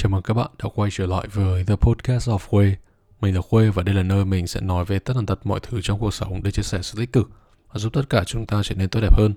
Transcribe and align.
Chào 0.00 0.10
mừng 0.10 0.22
các 0.22 0.34
bạn 0.34 0.50
đã 0.62 0.68
quay 0.74 0.90
trở 0.92 1.06
lại 1.06 1.26
với 1.32 1.64
The 1.64 1.76
Podcast 1.76 2.28
of 2.28 2.38
Khuê. 2.38 2.76
Mình 3.20 3.34
là 3.34 3.40
Khuê 3.40 3.70
và 3.70 3.82
đây 3.82 3.94
là 3.94 4.02
nơi 4.02 4.24
mình 4.24 4.46
sẽ 4.46 4.60
nói 4.60 4.84
về 4.84 4.98
tất 4.98 5.14
tần 5.14 5.26
tật 5.26 5.46
mọi 5.46 5.60
thứ 5.62 5.80
trong 5.82 6.00
cuộc 6.00 6.14
sống 6.14 6.42
để 6.42 6.50
chia 6.50 6.62
sẻ 6.62 6.82
sự 6.82 6.98
tích 6.98 7.12
cực 7.12 7.30
và 7.72 7.78
giúp 7.78 7.92
tất 7.92 8.02
cả 8.10 8.24
chúng 8.24 8.46
ta 8.46 8.62
trở 8.64 8.74
nên 8.74 8.88
tốt 8.88 9.00
đẹp 9.00 9.16
hơn. 9.16 9.34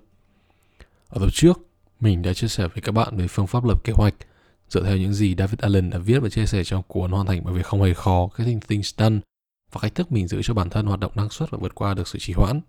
Ở 1.08 1.20
tập 1.20 1.30
trước, 1.34 1.60
mình 2.00 2.22
đã 2.22 2.34
chia 2.34 2.48
sẻ 2.48 2.68
với 2.68 2.82
các 2.82 2.92
bạn 2.92 3.18
về 3.18 3.28
phương 3.28 3.48
pháp 3.48 3.66
lập 3.66 3.84
kế 3.84 3.94
hoạch 3.94 4.14
dựa 4.70 4.84
theo 4.84 4.98
những 4.98 5.14
gì 5.14 5.36
David 5.38 5.60
Allen 5.60 5.90
đã 5.90 5.98
viết 5.98 6.20
và 6.20 6.30
chia 6.30 6.46
sẻ 6.46 6.64
trong 6.64 6.84
cuốn 6.88 7.12
Hoàn 7.12 7.28
thành 7.28 7.42
bởi 7.44 7.54
việc 7.54 7.66
không 7.66 7.82
hề 7.82 7.94
khó, 7.94 8.30
Getting 8.38 8.60
Things 8.60 8.94
Done 8.98 9.20
và 9.72 9.80
cách 9.82 9.96
thức 9.96 10.12
mình 10.12 10.28
giữ 10.28 10.42
cho 10.44 10.54
bản 10.54 10.70
thân 10.70 10.86
hoạt 10.86 11.00
động 11.00 11.12
năng 11.16 11.30
suất 11.30 11.52
và 11.52 11.58
vượt 11.62 11.76
qua 11.76 11.94
được 11.94 12.08
sự 12.08 12.20
trì 12.20 12.34
hoãn. 12.34 12.62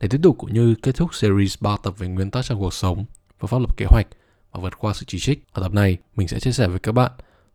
Để 0.00 0.08
tiếp 0.08 0.18
tục 0.22 0.36
cũng 0.38 0.54
như 0.54 0.74
kết 0.82 0.96
thúc 0.96 1.14
series 1.14 1.56
3 1.60 1.76
tập 1.82 1.94
về 1.98 2.08
nguyên 2.08 2.30
tắc 2.30 2.44
trong 2.44 2.60
cuộc 2.60 2.74
sống, 2.74 3.04
phương 3.38 3.48
pháp 3.48 3.58
lập 3.58 3.76
kế 3.76 3.86
hoạch 3.88 4.06
và 4.52 4.60
vượt 4.60 4.78
qua 4.78 4.94
sự 4.94 5.04
chỉ 5.08 5.18
trích. 5.18 5.44
Ở 5.52 5.62
tập 5.62 5.72
này, 5.72 5.98
mình 6.16 6.28
sẽ 6.28 6.40
chia 6.40 6.52
sẻ 6.52 6.68
với 6.68 6.78
các 6.78 6.92
bạn 6.92 7.12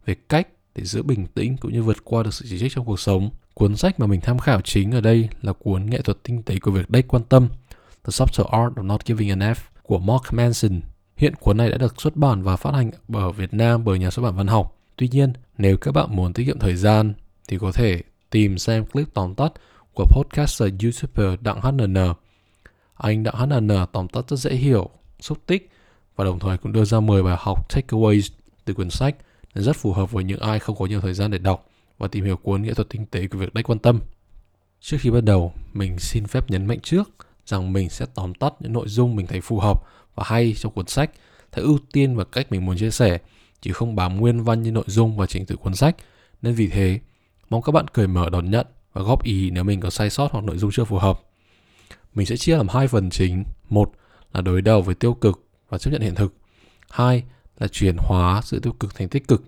về 0.09 0.15
cách 0.29 0.47
để 0.75 0.83
giữ 0.83 1.03
bình 1.03 1.27
tĩnh 1.27 1.57
cũng 1.57 1.73
như 1.73 1.83
vượt 1.83 1.97
qua 2.03 2.23
được 2.23 2.33
sự 2.33 2.45
chỉ 2.49 2.59
trích 2.59 2.71
trong 2.75 2.85
cuộc 2.85 2.99
sống. 2.99 3.29
Cuốn 3.53 3.75
sách 3.75 3.99
mà 3.99 4.07
mình 4.07 4.21
tham 4.21 4.39
khảo 4.39 4.61
chính 4.61 4.91
ở 4.91 5.01
đây 5.01 5.29
là 5.41 5.53
cuốn 5.53 5.85
Nghệ 5.85 6.01
thuật 6.01 6.23
tinh 6.23 6.43
tế 6.43 6.59
của 6.59 6.71
việc 6.71 6.89
đếch 6.89 7.07
quan 7.07 7.23
tâm 7.23 7.47
The 8.03 8.11
Subtle 8.11 8.45
Art 8.51 8.73
of 8.73 8.85
Not 8.85 9.05
Giving 9.05 9.29
an 9.29 9.39
F 9.39 9.55
của 9.83 9.99
Mark 9.99 10.23
Manson. 10.31 10.81
Hiện 11.17 11.35
cuốn 11.35 11.57
này 11.57 11.69
đã 11.69 11.77
được 11.77 12.01
xuất 12.01 12.15
bản 12.15 12.43
và 12.43 12.55
phát 12.55 12.73
hành 12.73 12.91
ở 13.13 13.31
Việt 13.31 13.53
Nam 13.53 13.83
bởi 13.83 13.99
nhà 13.99 14.11
xuất 14.11 14.23
bản 14.23 14.35
văn 14.35 14.47
học. 14.47 14.77
Tuy 14.95 15.07
nhiên, 15.11 15.33
nếu 15.57 15.77
các 15.77 15.91
bạn 15.91 16.15
muốn 16.15 16.33
tiết 16.33 16.45
kiệm 16.45 16.59
thời 16.59 16.75
gian 16.75 17.13
thì 17.47 17.57
có 17.57 17.71
thể 17.71 18.01
tìm 18.29 18.57
xem 18.57 18.85
clip 18.85 19.13
tóm 19.13 19.35
tắt 19.35 19.53
của 19.93 20.05
podcaster 20.05 20.73
YouTuber 20.83 21.39
Đặng 21.41 21.61
HNN. 21.61 21.97
Anh 22.93 23.23
Đặng 23.23 23.35
HNN 23.35 23.85
tóm 23.91 24.07
tắt 24.07 24.29
rất 24.29 24.37
dễ 24.37 24.51
hiểu, 24.51 24.89
xúc 25.19 25.37
tích 25.45 25.69
và 26.15 26.25
đồng 26.25 26.39
thời 26.39 26.57
cũng 26.57 26.71
đưa 26.71 26.85
ra 26.85 26.99
10 26.99 27.23
bài 27.23 27.35
học 27.39 27.69
takeaways 27.69 28.29
từ 28.65 28.73
quyển 28.73 28.89
sách 28.89 29.15
rất 29.53 29.75
phù 29.75 29.93
hợp 29.93 30.11
với 30.11 30.23
những 30.23 30.39
ai 30.39 30.59
không 30.59 30.75
có 30.75 30.85
nhiều 30.85 31.01
thời 31.01 31.13
gian 31.13 31.31
để 31.31 31.37
đọc 31.37 31.69
và 31.97 32.07
tìm 32.07 32.25
hiểu 32.25 32.37
cuốn 32.37 32.61
nghệ 32.61 32.73
thuật 32.73 32.89
tinh 32.89 33.05
tế 33.05 33.27
của 33.27 33.37
việc 33.37 33.53
đách 33.53 33.69
quan 33.69 33.79
tâm. 33.79 33.99
Trước 34.81 34.97
khi 34.99 35.11
bắt 35.11 35.23
đầu, 35.23 35.53
mình 35.73 35.99
xin 35.99 36.27
phép 36.27 36.49
nhấn 36.49 36.65
mạnh 36.65 36.79
trước 36.79 37.09
rằng 37.45 37.73
mình 37.73 37.89
sẽ 37.89 38.05
tóm 38.15 38.33
tắt 38.33 38.53
những 38.59 38.73
nội 38.73 38.87
dung 38.87 39.15
mình 39.15 39.27
thấy 39.27 39.41
phù 39.41 39.59
hợp 39.59 39.83
và 40.15 40.23
hay 40.27 40.53
trong 40.57 40.71
cuốn 40.71 40.87
sách 40.87 41.11
theo 41.51 41.65
ưu 41.65 41.79
tiên 41.91 42.15
và 42.15 42.23
cách 42.23 42.51
mình 42.51 42.65
muốn 42.65 42.77
chia 42.77 42.91
sẻ, 42.91 43.17
chứ 43.61 43.73
không 43.73 43.95
bám 43.95 44.17
nguyên 44.17 44.43
văn 44.43 44.61
như 44.61 44.71
nội 44.71 44.83
dung 44.87 45.17
và 45.17 45.25
trình 45.25 45.45
tự 45.45 45.55
cuốn 45.55 45.75
sách. 45.75 45.95
Nên 46.41 46.53
vì 46.53 46.67
thế, 46.67 46.99
mong 47.49 47.61
các 47.61 47.71
bạn 47.71 47.87
cởi 47.87 48.07
mở 48.07 48.29
đón 48.29 48.51
nhận 48.51 48.67
và 48.93 49.01
góp 49.01 49.23
ý 49.23 49.49
nếu 49.49 49.63
mình 49.63 49.79
có 49.79 49.89
sai 49.89 50.09
sót 50.09 50.31
hoặc 50.31 50.43
nội 50.43 50.57
dung 50.57 50.71
chưa 50.71 50.83
phù 50.83 50.97
hợp. 50.97 51.21
Mình 52.13 52.25
sẽ 52.25 52.37
chia 52.37 52.57
làm 52.57 52.67
hai 52.67 52.87
phần 52.87 53.09
chính. 53.09 53.43
Một 53.69 53.91
là 54.33 54.41
đối 54.41 54.61
đầu 54.61 54.81
với 54.81 54.95
tiêu 54.95 55.13
cực 55.13 55.45
và 55.69 55.77
chấp 55.77 55.91
nhận 55.91 56.01
hiện 56.01 56.15
thực. 56.15 56.33
Hai 56.89 57.23
là 57.59 57.67
chuyển 57.67 57.95
hóa 57.97 58.41
sự 58.43 58.59
tiêu 58.59 58.73
cực 58.73 58.95
thành 58.95 59.09
tích 59.09 59.27
cực. 59.27 59.43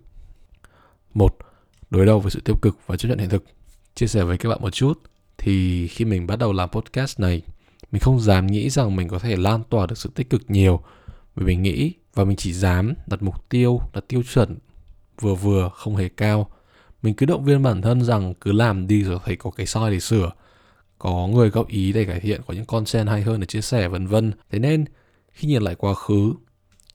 Một, 1.13 1.37
đối 1.89 2.05
đầu 2.05 2.19
với 2.19 2.31
sự 2.31 2.41
tiêu 2.45 2.55
cực 2.61 2.77
và 2.87 2.97
chấp 2.97 3.09
nhận 3.09 3.19
hiện 3.19 3.29
thực. 3.29 3.43
Chia 3.95 4.07
sẻ 4.07 4.23
với 4.23 4.37
các 4.37 4.49
bạn 4.49 4.61
một 4.61 4.69
chút, 4.69 5.01
thì 5.37 5.87
khi 5.87 6.05
mình 6.05 6.27
bắt 6.27 6.35
đầu 6.35 6.53
làm 6.53 6.69
podcast 6.69 7.19
này, 7.19 7.41
mình 7.91 7.99
không 7.99 8.19
dám 8.19 8.47
nghĩ 8.47 8.69
rằng 8.69 8.95
mình 8.95 9.07
có 9.07 9.19
thể 9.19 9.35
lan 9.35 9.63
tỏa 9.69 9.85
được 9.85 9.97
sự 9.97 10.09
tích 10.15 10.29
cực 10.29 10.41
nhiều. 10.47 10.81
Vì 11.35 11.45
mình 11.45 11.61
nghĩ 11.61 11.93
và 12.13 12.23
mình 12.23 12.37
chỉ 12.37 12.53
dám 12.53 12.93
đặt 13.07 13.23
mục 13.23 13.49
tiêu, 13.49 13.79
đặt 13.93 14.03
tiêu 14.07 14.23
chuẩn 14.33 14.57
vừa 15.21 15.35
vừa, 15.35 15.69
không 15.73 15.95
hề 15.95 16.09
cao. 16.09 16.49
Mình 17.01 17.13
cứ 17.13 17.25
động 17.25 17.45
viên 17.45 17.63
bản 17.63 17.81
thân 17.81 18.01
rằng 18.03 18.33
cứ 18.41 18.51
làm 18.51 18.87
đi 18.87 19.03
rồi 19.03 19.19
thấy 19.25 19.35
có 19.35 19.51
cái 19.51 19.65
soi 19.65 19.91
để 19.91 19.99
sửa. 19.99 20.31
Có 20.99 21.27
người 21.27 21.49
góp 21.49 21.67
ý 21.67 21.93
để 21.93 22.05
cải 22.05 22.19
thiện, 22.19 22.41
có 22.47 22.53
những 22.53 22.65
content 22.65 23.07
hay 23.07 23.21
hơn 23.21 23.39
để 23.39 23.45
chia 23.45 23.61
sẻ 23.61 23.87
vân 23.87 24.07
vân. 24.07 24.31
Thế 24.49 24.59
nên 24.59 24.85
khi 25.31 25.47
nhìn 25.47 25.61
lại 25.61 25.75
quá 25.75 25.93
khứ, 25.93 26.33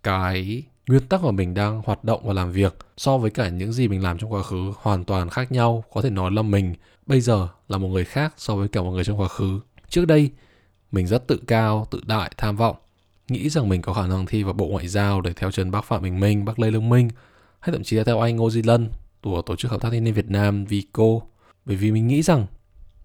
cái 0.03 0.63
nguyên 0.89 1.07
tắc 1.07 1.25
mà 1.25 1.31
mình 1.31 1.55
đang 1.55 1.83
hoạt 1.85 2.05
động 2.05 2.21
và 2.25 2.33
làm 2.33 2.53
việc 2.53 2.77
so 2.97 3.19
với 3.19 3.31
cả 3.31 3.49
những 3.49 3.73
gì 3.73 3.89
mình 3.89 4.03
làm 4.03 4.19
trong 4.19 4.33
quá 4.33 4.43
khứ 4.43 4.73
hoàn 4.77 5.05
toàn 5.05 5.31
khác 5.31 5.53
nhau, 5.53 5.85
có 5.93 6.03
thể 6.03 6.11
nói 6.11 6.31
là 6.31 6.43
mình 6.43 6.75
bây 7.07 7.21
giờ 7.21 7.49
là 7.69 7.79
một 7.79 7.89
người 7.89 8.05
khác 8.05 8.35
so 8.37 8.57
với 8.57 8.69
cả 8.69 8.83
một 8.83 8.91
người 8.91 9.05
trong 9.05 9.21
quá 9.21 9.29
khứ. 9.29 9.61
Trước 9.89 10.05
đây, 10.05 10.31
mình 10.93 11.07
rất 11.07 11.27
tự 11.27 11.41
cao, 11.47 11.87
tự 11.91 12.01
đại, 12.07 12.31
tham 12.37 12.57
vọng. 12.57 12.77
Nghĩ 13.29 13.49
rằng 13.49 13.69
mình 13.69 13.83
có 13.83 13.93
khả 13.93 14.07
năng 14.07 14.27
thi 14.27 14.43
vào 14.43 14.53
bộ 14.53 14.67
ngoại 14.67 14.89
giao 14.89 15.21
để 15.21 15.33
theo 15.33 15.51
chân 15.51 15.71
bác 15.71 15.85
phạm 15.85 16.03
bình 16.03 16.21
minh, 16.21 16.45
bác 16.45 16.59
lê 16.59 16.71
lương 16.71 16.89
minh, 16.89 17.09
hay 17.61 17.73
thậm 17.73 17.83
chí 17.83 17.97
là 17.97 18.05
theo 18.05 18.21
anh 18.21 18.37
ngô 18.37 18.51
di 18.51 18.63
lân 18.63 18.91
của 19.23 19.43
tổ 19.43 19.57
chức 19.57 19.71
hợp 19.71 19.81
tác 19.81 19.91
thanh 19.91 20.05
niên 20.05 20.15
việt 20.15 20.31
nam, 20.31 20.65
vico. 20.65 21.21
Bởi 21.65 21.77
vì 21.77 21.93
mình 21.93 22.07
nghĩ 22.07 22.23
rằng 22.23 22.47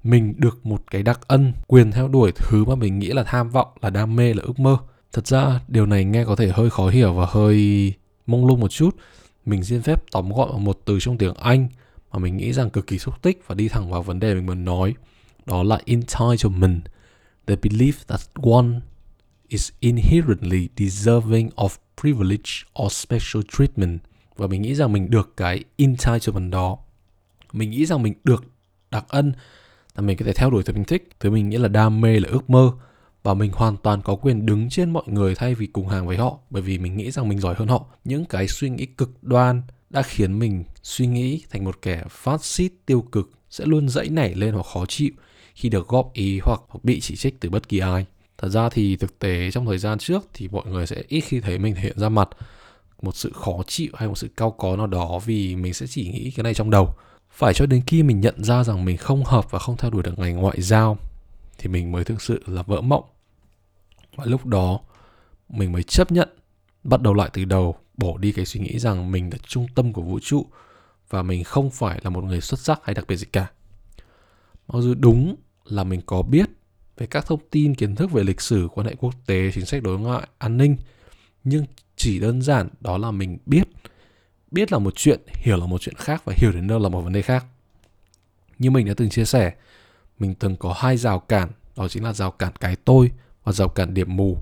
mình 0.04 0.34
được 0.38 0.66
một 0.66 0.84
cái 0.92 1.04
đặc 1.04 1.20
ân, 1.28 1.54
quyền 1.68 1.92
theo 1.92 2.08
đuổi 2.08 2.32
thứ 2.36 2.66
mà 2.66 2.76
mình 2.76 3.00
nghĩ 3.00 3.08
là 3.08 3.24
tham 3.24 3.50
vọng, 3.50 3.68
là 3.82 3.90
đam 3.90 4.16
mê, 4.16 4.34
là 4.34 4.44
ước 4.44 4.60
mơ. 4.60 4.78
Thật 5.14 5.28
ra 5.28 5.60
điều 5.68 5.86
này 5.86 6.06
nghe 6.06 6.26
có 6.26 6.36
thể 6.36 6.52
hơi 6.52 6.70
khó 6.70 6.90
hiểu 6.90 7.14
và 7.14 7.26
hơi 7.30 7.94
mông 8.28 8.46
lung 8.46 8.60
một 8.60 8.72
chút. 8.72 8.96
Mình 9.46 9.64
xin 9.64 9.82
phép 9.82 10.04
tóm 10.12 10.34
gọn 10.34 10.50
vào 10.50 10.60
một 10.60 10.80
từ 10.86 11.00
trong 11.02 11.18
tiếng 11.18 11.34
Anh 11.34 11.68
mà 12.12 12.20
mình 12.20 12.38
nghĩ 12.38 12.54
rằng 12.54 12.70
cực 12.70 12.88
kỳ 12.88 13.00
xúc 13.00 13.22
tích 13.22 13.44
và 13.48 13.56
đi 13.56 13.68
thẳng 13.68 13.92
vào 13.92 14.02
vấn 14.02 14.20
đề 14.20 14.34
mình 14.34 14.46
muốn 14.46 14.66
nói. 14.66 14.94
Đó 15.46 15.64
là 15.64 15.80
entitlement. 15.86 16.82
The 17.48 17.56
belief 17.56 17.94
that 18.08 18.22
one 18.44 18.80
is 19.48 19.72
inherently 19.80 20.70
deserving 20.78 21.50
of 21.56 21.70
privilege 22.02 22.52
or 22.84 22.94
special 22.94 23.42
treatment. 23.58 24.00
Và 24.36 24.48
mình 24.48 24.62
nghĩ 24.62 24.76
rằng 24.76 24.94
mình 24.94 25.10
được 25.10 25.34
cái 25.38 25.64
entitlement 25.78 26.52
đó. 26.52 26.78
Mình 27.54 27.72
nghĩ 27.72 27.86
rằng 27.86 28.04
mình 28.04 28.14
được 28.24 28.44
đặc 28.92 29.06
ân 29.08 29.34
là 29.96 30.02
mình 30.02 30.18
có 30.18 30.26
thể 30.26 30.34
theo 30.34 30.50
đuổi 30.50 30.64
thứ 30.64 30.74
mình 30.74 30.84
thích, 30.84 31.10
thứ 31.20 31.30
mình 31.30 31.50
nghĩ 31.50 31.58
là 31.58 31.68
đam 31.68 32.02
mê 32.02 32.20
là 32.20 32.30
ước 32.30 32.50
mơ 32.50 32.72
và 33.24 33.34
mình 33.34 33.52
hoàn 33.54 33.78
toàn 33.78 34.02
có 34.02 34.16
quyền 34.16 34.46
đứng 34.46 34.70
trên 34.70 34.90
mọi 34.90 35.04
người 35.06 35.36
thay 35.36 35.56
vì 35.56 35.68
cùng 35.68 35.88
hàng 35.88 36.08
với 36.08 36.18
họ 36.18 36.38
bởi 36.50 36.62
vì 36.62 36.78
mình 36.78 36.98
nghĩ 36.98 37.12
rằng 37.12 37.30
mình 37.30 37.40
giỏi 37.40 37.56
hơn 37.58 37.68
họ. 37.68 37.86
Những 38.04 38.26
cái 38.26 38.48
suy 38.48 38.70
nghĩ 38.70 38.86
cực 38.86 39.24
đoan 39.24 39.62
đã 39.90 40.02
khiến 40.02 40.40
mình 40.40 40.64
suy 40.84 41.08
nghĩ 41.08 41.42
thành 41.50 41.64
một 41.64 41.82
kẻ 41.82 42.04
phát 42.10 42.44
xít 42.44 42.72
tiêu 42.86 43.02
cực 43.02 43.32
sẽ 43.50 43.66
luôn 43.66 43.90
dãy 43.90 44.10
nảy 44.10 44.36
lên 44.36 44.54
hoặc 44.54 44.66
khó 44.74 44.86
chịu 44.86 45.12
khi 45.56 45.70
được 45.70 45.88
góp 45.88 46.14
ý 46.14 46.40
hoặc, 46.40 46.62
hoặc 46.68 46.84
bị 46.84 47.00
chỉ 47.00 47.16
trích 47.16 47.40
từ 47.40 47.50
bất 47.50 47.70
kỳ 47.70 47.80
ai. 47.80 48.06
Thật 48.38 48.50
ra 48.50 48.70
thì 48.70 48.96
thực 48.96 49.20
tế 49.20 49.52
trong 49.52 49.66
thời 49.66 49.78
gian 49.78 49.98
trước 49.98 50.30
thì 50.34 50.48
mọi 50.48 50.66
người 50.66 50.88
sẽ 50.88 51.04
ít 51.08 51.22
khi 51.22 51.40
thấy 51.40 51.60
mình 51.60 51.76
thể 51.76 51.82
hiện 51.82 52.00
ra 52.00 52.10
mặt 52.10 52.30
một 53.02 53.16
sự 53.16 53.32
khó 53.34 53.64
chịu 53.68 53.90
hay 53.94 54.08
một 54.08 54.18
sự 54.18 54.28
cao 54.38 54.52
có 54.52 54.76
nào 54.76 54.88
đó 54.88 55.20
vì 55.26 55.56
mình 55.56 55.74
sẽ 55.74 55.88
chỉ 55.88 56.10
nghĩ 56.10 56.32
cái 56.32 56.44
này 56.44 56.54
trong 56.54 56.70
đầu. 56.70 56.94
Phải 57.32 57.54
cho 57.54 57.66
đến 57.66 57.82
khi 57.88 58.04
mình 58.04 58.22
nhận 58.22 58.44
ra 58.44 58.64
rằng 58.64 58.86
mình 58.86 58.98
không 58.98 59.24
hợp 59.24 59.52
và 59.52 59.60
không 59.60 59.78
theo 59.78 59.92
đuổi 59.92 60.04
được 60.04 60.20
ngành 60.20 60.36
ngoại 60.36 60.62
giao 60.62 60.98
thì 61.62 61.70
mình 61.70 61.92
mới 61.92 62.04
thực 62.04 62.22
sự 62.22 62.44
là 62.48 62.62
vỡ 62.64 62.82
mộng. 62.82 63.04
Và 64.16 64.26
lúc 64.26 64.46
đó, 64.46 64.80
mình 65.50 65.72
mới 65.72 65.84
chấp 65.84 66.12
nhận, 66.12 66.30
bắt 66.84 67.02
đầu 67.02 67.14
lại 67.14 67.30
từ 67.34 67.46
đầu, 67.46 67.76
bỏ 67.98 68.18
đi 68.18 68.32
cái 68.32 68.46
suy 68.46 68.60
nghĩ 68.60 68.80
rằng 68.80 69.12
mình 69.12 69.30
là 69.32 69.38
trung 69.48 69.68
tâm 69.76 69.94
của 69.94 70.02
vũ 70.02 70.20
trụ 70.20 70.46
và 71.10 71.24
mình 71.24 71.44
không 71.44 71.72
phải 71.72 72.00
là 72.04 72.10
một 72.10 72.24
người 72.24 72.42
xuất 72.42 72.60
sắc 72.60 72.80
hay 72.84 72.94
đặc 72.94 73.06
biệt 73.08 73.16
gì 73.16 73.26
cả. 73.32 73.52
Mặc 74.68 74.80
dù 74.82 74.94
đúng 74.94 75.36
là 75.66 75.84
mình 75.84 76.02
có 76.06 76.22
biết 76.22 76.50
về 76.98 77.08
các 77.08 77.26
thông 77.26 77.40
tin, 77.52 77.76
kiến 77.76 77.96
thức 77.96 78.12
về 78.12 78.24
lịch 78.24 78.42
sử, 78.42 78.68
quan 78.74 78.88
hệ 78.88 78.96
quốc 78.96 79.14
tế, 79.26 79.52
chính 79.54 79.66
sách 79.66 79.84
đối 79.84 80.00
ngoại, 80.00 80.28
an 80.38 80.58
ninh, 80.58 80.76
nhưng 81.44 81.66
chỉ 81.96 82.20
đơn 82.20 82.42
giản 82.42 82.70
đó 82.80 82.98
là 82.98 83.12
mình 83.12 83.38
biết 83.46 83.68
biết 84.52 84.72
là 84.72 84.80
một 84.80 84.96
chuyện, 84.96 85.20
hiểu 85.34 85.58
là 85.58 85.66
một 85.66 85.82
chuyện 85.82 85.96
khác 85.96 86.26
và 86.26 86.34
hiểu 86.38 86.52
đến 86.52 86.68
đâu 86.68 86.80
là 86.80 86.90
một 86.90 87.02
vấn 87.02 87.14
đề 87.14 87.22
khác. 87.22 87.46
Như 88.60 88.72
mình 88.72 88.88
đã 88.88 88.94
từng 88.98 89.10
chia 89.10 89.26
sẻ 89.26 89.54
mình 90.22 90.34
từng 90.36 90.56
có 90.56 90.74
hai 90.78 90.98
rào 90.98 91.20
cản 91.20 91.50
đó 91.78 91.88
chính 91.88 92.04
là 92.04 92.14
rào 92.14 92.32
cản 92.32 92.54
cái 92.60 92.76
tôi 92.76 93.12
và 93.44 93.52
rào 93.52 93.68
cản 93.68 93.94
điểm 93.94 94.16
mù. 94.16 94.38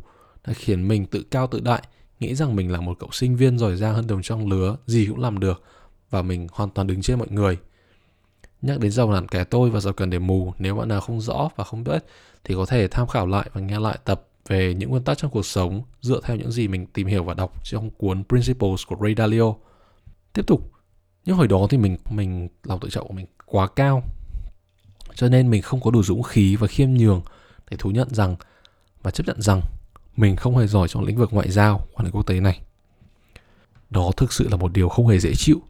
Đã 0.47 0.53
khiến 0.53 0.87
mình 0.87 1.05
tự 1.05 1.23
cao 1.31 1.47
tự 1.47 1.59
đại 1.59 1.81
nghĩ 2.19 2.35
rằng 2.35 2.55
mình 2.55 2.71
là 2.71 2.81
một 2.81 2.99
cậu 2.99 3.11
sinh 3.11 3.35
viên 3.35 3.57
giỏi 3.57 3.75
giang 3.75 3.93
hơn 3.93 4.07
đồng 4.07 4.21
trong 4.21 4.49
lứa 4.49 4.77
gì 4.87 5.05
cũng 5.05 5.19
làm 5.19 5.39
được 5.39 5.63
và 6.09 6.21
mình 6.21 6.47
hoàn 6.51 6.69
toàn 6.69 6.87
đứng 6.87 7.01
trên 7.01 7.19
mọi 7.19 7.27
người. 7.31 7.57
Nhắc 8.61 8.79
đến 8.79 8.91
rào 8.91 9.11
cản 9.11 9.27
cái 9.27 9.45
tôi 9.45 9.69
và 9.69 9.79
rào 9.79 9.93
cản 9.93 10.09
điểm 10.09 10.27
mù 10.27 10.53
nếu 10.59 10.75
bạn 10.75 10.87
nào 10.87 11.01
không 11.01 11.21
rõ 11.21 11.49
và 11.55 11.63
không 11.63 11.83
biết 11.83 12.05
thì 12.43 12.55
có 12.55 12.65
thể 12.65 12.87
tham 12.87 13.07
khảo 13.07 13.27
lại 13.27 13.49
và 13.53 13.61
nghe 13.61 13.79
lại 13.79 13.99
tập 14.05 14.27
về 14.47 14.73
những 14.73 14.89
nguyên 14.89 15.03
tắc 15.03 15.17
trong 15.17 15.31
cuộc 15.31 15.45
sống 15.45 15.83
dựa 16.01 16.21
theo 16.23 16.37
những 16.37 16.51
gì 16.51 16.67
mình 16.67 16.85
tìm 16.85 17.07
hiểu 17.07 17.23
và 17.23 17.33
đọc 17.33 17.53
trong 17.63 17.89
cuốn 17.89 18.23
Principles 18.23 18.85
của 18.87 18.95
Ray 19.01 19.15
Dalio. 19.17 19.53
Tiếp 20.33 20.47
tục, 20.47 20.71
những 21.25 21.37
hồi 21.37 21.47
đó 21.47 21.67
thì 21.69 21.77
mình 21.77 21.97
mình 22.09 22.49
lòng 22.63 22.79
tự 22.79 22.89
trọng 22.89 23.07
của 23.07 23.13
mình 23.13 23.25
quá 23.45 23.67
cao 23.67 24.03
cho 25.15 25.29
nên 25.29 25.49
mình 25.49 25.61
không 25.61 25.81
có 25.81 25.91
đủ 25.91 26.03
dũng 26.03 26.23
khí 26.23 26.55
và 26.55 26.67
khiêm 26.67 26.93
nhường 26.93 27.21
để 27.69 27.77
thú 27.77 27.89
nhận 27.91 28.13
rằng 28.13 28.35
và 29.01 29.11
chấp 29.11 29.27
nhận 29.27 29.41
rằng 29.41 29.61
mình 30.17 30.35
không 30.35 30.57
hề 30.57 30.67
giỏi 30.67 30.87
trong 30.87 31.03
lĩnh 31.03 31.17
vực 31.17 31.33
ngoại 31.33 31.51
giao, 31.51 31.87
quan 31.93 32.05
hệ 32.05 32.11
quốc 32.11 32.27
tế 32.27 32.39
này. 32.39 32.59
Đó 33.89 34.11
thực 34.17 34.33
sự 34.33 34.47
là 34.49 34.57
một 34.57 34.73
điều 34.73 34.89
không 34.89 35.07
hề 35.07 35.19
dễ 35.19 35.33
chịu, 35.35 35.61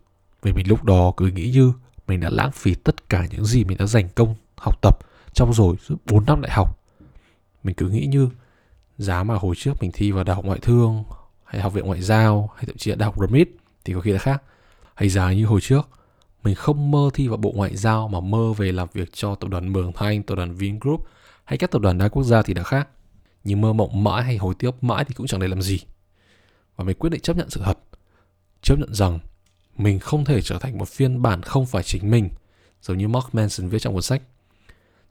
vì 0.42 0.54
mình 0.54 0.68
lúc 0.68 0.84
đó 0.84 1.14
cứ 1.18 1.28
nghĩ 1.28 1.52
như 1.52 1.74
mình 2.08 2.20
đã 2.20 2.30
lãng 2.30 2.52
phí 2.52 2.76
tất 2.76 3.10
cả 3.10 3.28
những 3.32 3.46
gì 3.46 3.64
mình 3.64 3.78
đã 3.78 3.86
dành 3.86 4.10
công, 4.16 4.36
học 4.58 4.82
tập 4.82 5.00
trong 5.34 5.54
rồi 5.54 5.76
4 6.06 6.26
năm 6.26 6.42
đại 6.42 6.52
học. 6.52 6.80
Mình 7.64 7.76
cứ 7.76 7.90
nghĩ 7.90 8.06
như 8.06 8.30
giá 8.98 9.24
mà 9.24 9.36
hồi 9.36 9.56
trước 9.58 9.72
mình 9.82 9.92
thi 9.94 10.12
vào 10.12 10.24
đại 10.24 10.36
học 10.36 10.46
ngoại 10.46 10.60
thương, 10.62 11.04
hay 11.44 11.62
học 11.62 11.74
viện 11.74 11.86
ngoại 11.86 12.02
giao, 12.02 12.50
hay 12.56 12.66
thậm 12.68 12.78
chí 12.78 12.90
là 12.90 12.96
đại 12.96 13.06
học 13.06 13.16
RMIT 13.28 13.50
thì 13.86 13.94
có 13.94 14.02
khi 14.02 14.12
là 14.12 14.20
khác. 14.20 14.44
Hay 14.96 15.10
giá 15.10 15.34
như 15.34 15.46
hồi 15.46 15.62
trước 15.62 15.90
mình 16.44 16.56
không 16.56 16.92
mơ 16.92 17.10
thi 17.14 17.28
vào 17.28 17.38
bộ 17.38 17.52
ngoại 17.56 17.76
giao 17.76 18.08
mà 18.08 18.20
mơ 18.20 18.54
về 18.54 18.72
làm 18.72 18.88
việc 18.94 19.10
cho 19.14 19.36
tập 19.36 19.50
đoàn 19.50 19.74
Mường 19.74 19.92
Thanh, 19.94 20.24
tập 20.24 20.36
đoàn 20.36 20.54
Vingroup 20.54 21.08
hay 21.44 21.58
các 21.58 21.72
tập 21.72 21.82
đoàn 21.82 21.98
đa 21.98 22.08
quốc 22.08 22.24
gia 22.24 22.42
thì 22.42 22.54
đã 22.54 22.64
khác. 22.64 22.90
Nhưng 23.44 23.62
mơ 23.62 23.74
mộng 23.74 24.04
mãi 24.04 24.24
hay 24.24 24.38
hồi 24.38 24.54
tiếc 24.60 24.84
mãi 24.84 25.06
thì 25.06 25.14
cũng 25.14 25.28
chẳng 25.28 25.40
để 25.40 25.48
làm 25.48 25.62
gì. 25.62 25.80
Và 26.76 26.84
mình 26.84 26.98
quyết 27.00 27.10
định 27.10 27.22
chấp 27.22 27.38
nhận 27.38 27.50
sự 27.50 27.62
thật. 27.64 27.80
Chấp 28.62 28.80
nhận 28.80 28.94
rằng 28.94 29.20
mình 29.78 30.00
không 30.00 30.26
thể 30.26 30.42
trở 30.42 30.60
thành 30.60 30.78
một 30.78 30.88
phiên 30.88 31.22
bản 31.22 31.42
không 31.42 31.66
phải 31.66 31.84
chính 31.84 32.12
mình, 32.12 32.30
giống 32.82 32.98
như 32.98 33.08
Mark 33.08 33.36
Manson 33.36 33.70
viết 33.70 33.80
trong 33.80 33.94
cuốn 33.94 34.02
sách. 34.02 34.22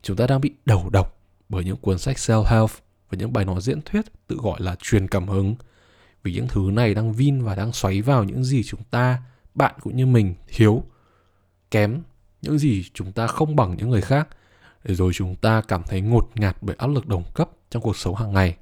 Chúng 0.03 0.17
ta 0.17 0.27
đang 0.27 0.41
bị 0.41 0.51
đầu 0.65 0.89
độc 0.93 1.21
bởi 1.49 1.65
những 1.65 1.77
cuốn 1.77 1.99
sách 1.99 2.17
self-help 2.17 2.69
và 3.11 3.19
những 3.19 3.33
bài 3.33 3.45
nói 3.45 3.61
diễn 3.61 3.81
thuyết 3.83 4.05
tự 4.27 4.37
gọi 4.43 4.61
là 4.63 4.77
truyền 4.83 5.09
cảm 5.09 5.29
hứng. 5.29 5.55
Vì 6.23 6.33
những 6.33 6.49
thứ 6.49 6.71
này 6.73 6.95
đang 6.95 7.13
vin 7.13 7.43
và 7.43 7.55
đang 7.55 7.73
xoáy 7.73 8.03
vào 8.03 8.25
những 8.25 8.45
gì 8.45 8.63
chúng 8.63 8.83
ta, 8.91 9.23
bạn 9.55 9.75
cũng 9.81 9.97
như 9.97 10.07
mình 10.07 10.35
thiếu, 10.49 10.83
kém, 11.71 12.03
những 12.43 12.59
gì 12.59 12.85
chúng 12.95 13.13
ta 13.13 13.27
không 13.27 13.57
bằng 13.57 13.77
những 13.77 13.91
người 13.91 14.01
khác 14.01 14.29
để 14.85 14.95
rồi 14.95 15.13
chúng 15.15 15.35
ta 15.35 15.63
cảm 15.69 15.83
thấy 15.83 16.01
ngột 16.01 16.31
ngạt 16.35 16.57
bởi 16.61 16.77
áp 16.79 16.87
lực 16.87 17.07
đồng 17.07 17.25
cấp 17.35 17.51
trong 17.71 17.83
cuộc 17.83 17.97
sống 17.97 18.15
hàng 18.15 18.33
ngày. 18.33 18.57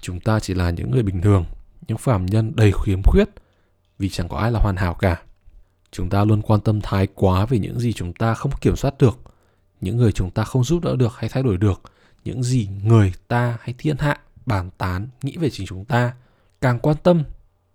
Chúng 0.00 0.20
ta 0.20 0.40
chỉ 0.40 0.54
là 0.54 0.70
những 0.70 0.90
người 0.90 1.02
bình 1.02 1.20
thường, 1.20 1.44
những 1.88 1.98
phàm 1.98 2.26
nhân 2.26 2.52
đầy 2.56 2.72
khiếm 2.84 3.02
khuyết 3.02 3.28
vì 3.98 4.08
chẳng 4.08 4.28
có 4.28 4.36
ai 4.36 4.52
là 4.52 4.60
hoàn 4.60 4.76
hảo 4.76 4.94
cả. 4.94 5.22
Chúng 5.90 6.10
ta 6.10 6.24
luôn 6.24 6.42
quan 6.42 6.60
tâm 6.60 6.80
thái 6.80 7.06
quá 7.14 7.46
về 7.46 7.58
những 7.58 7.80
gì 7.80 7.92
chúng 7.92 8.12
ta 8.12 8.34
không 8.34 8.52
kiểm 8.60 8.76
soát 8.76 8.98
được, 8.98 9.18
những 9.80 9.96
người 9.96 10.12
chúng 10.12 10.30
ta 10.30 10.44
không 10.44 10.64
giúp 10.64 10.84
đỡ 10.84 10.96
được 10.96 11.12
hay 11.16 11.28
thay 11.28 11.42
đổi 11.42 11.56
được, 11.56 11.82
những 12.24 12.42
gì 12.42 12.68
người 12.82 13.12
ta 13.28 13.58
hay 13.60 13.74
thiên 13.78 13.96
hạ 13.98 14.20
bàn 14.46 14.70
tán 14.78 15.08
nghĩ 15.22 15.36
về 15.36 15.50
chính 15.50 15.66
chúng 15.66 15.84
ta. 15.84 16.14
Càng 16.60 16.78
quan 16.78 16.96
tâm 17.02 17.22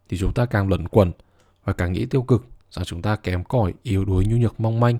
thì 0.10 0.18
chúng 0.18 0.34
ta 0.34 0.46
càng 0.46 0.68
luẩn 0.68 0.88
quẩn 0.88 1.12
và 1.64 1.74
càng 1.74 1.94
nghĩ 1.94 2.06
tiêu 2.06 2.24
cực 2.24 2.46
rằng 2.76 2.86
chúng 2.86 3.02
ta 3.02 3.16
kém 3.16 3.44
cỏi, 3.44 3.74
yếu 3.84 4.06
đuối, 4.06 4.26
nhu 4.26 4.38
nhược, 4.38 4.60
mong 4.60 4.80
manh. 4.80 4.98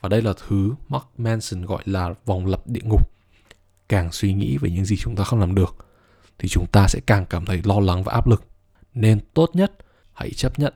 Và 0.00 0.08
đây 0.08 0.22
là 0.22 0.32
thứ 0.48 0.74
Mark 0.88 1.04
Manson 1.18 1.66
gọi 1.66 1.82
là 1.86 2.14
vòng 2.26 2.46
lặp 2.46 2.66
địa 2.66 2.80
ngục. 2.84 3.10
Càng 3.88 4.12
suy 4.12 4.32
nghĩ 4.32 4.58
về 4.58 4.70
những 4.70 4.84
gì 4.84 4.96
chúng 4.96 5.16
ta 5.16 5.24
không 5.24 5.40
làm 5.40 5.54
được, 5.54 5.76
thì 6.38 6.48
chúng 6.48 6.66
ta 6.72 6.88
sẽ 6.88 7.00
càng 7.06 7.26
cảm 7.26 7.46
thấy 7.46 7.60
lo 7.64 7.80
lắng 7.80 8.02
và 8.02 8.12
áp 8.12 8.26
lực. 8.26 8.44
Nên 8.94 9.20
tốt 9.34 9.50
nhất 9.54 9.72
hãy 10.12 10.30
chấp 10.30 10.58
nhận 10.58 10.74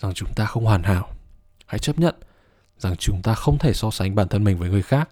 rằng 0.00 0.14
chúng 0.14 0.34
ta 0.36 0.44
không 0.44 0.64
hoàn 0.64 0.82
hảo. 0.82 1.10
Hãy 1.66 1.78
chấp 1.78 1.98
nhận 1.98 2.14
rằng 2.78 2.96
chúng 2.96 3.22
ta 3.22 3.34
không 3.34 3.58
thể 3.58 3.72
so 3.72 3.90
sánh 3.90 4.14
bản 4.14 4.28
thân 4.28 4.44
mình 4.44 4.58
với 4.58 4.70
người 4.70 4.82
khác. 4.82 5.10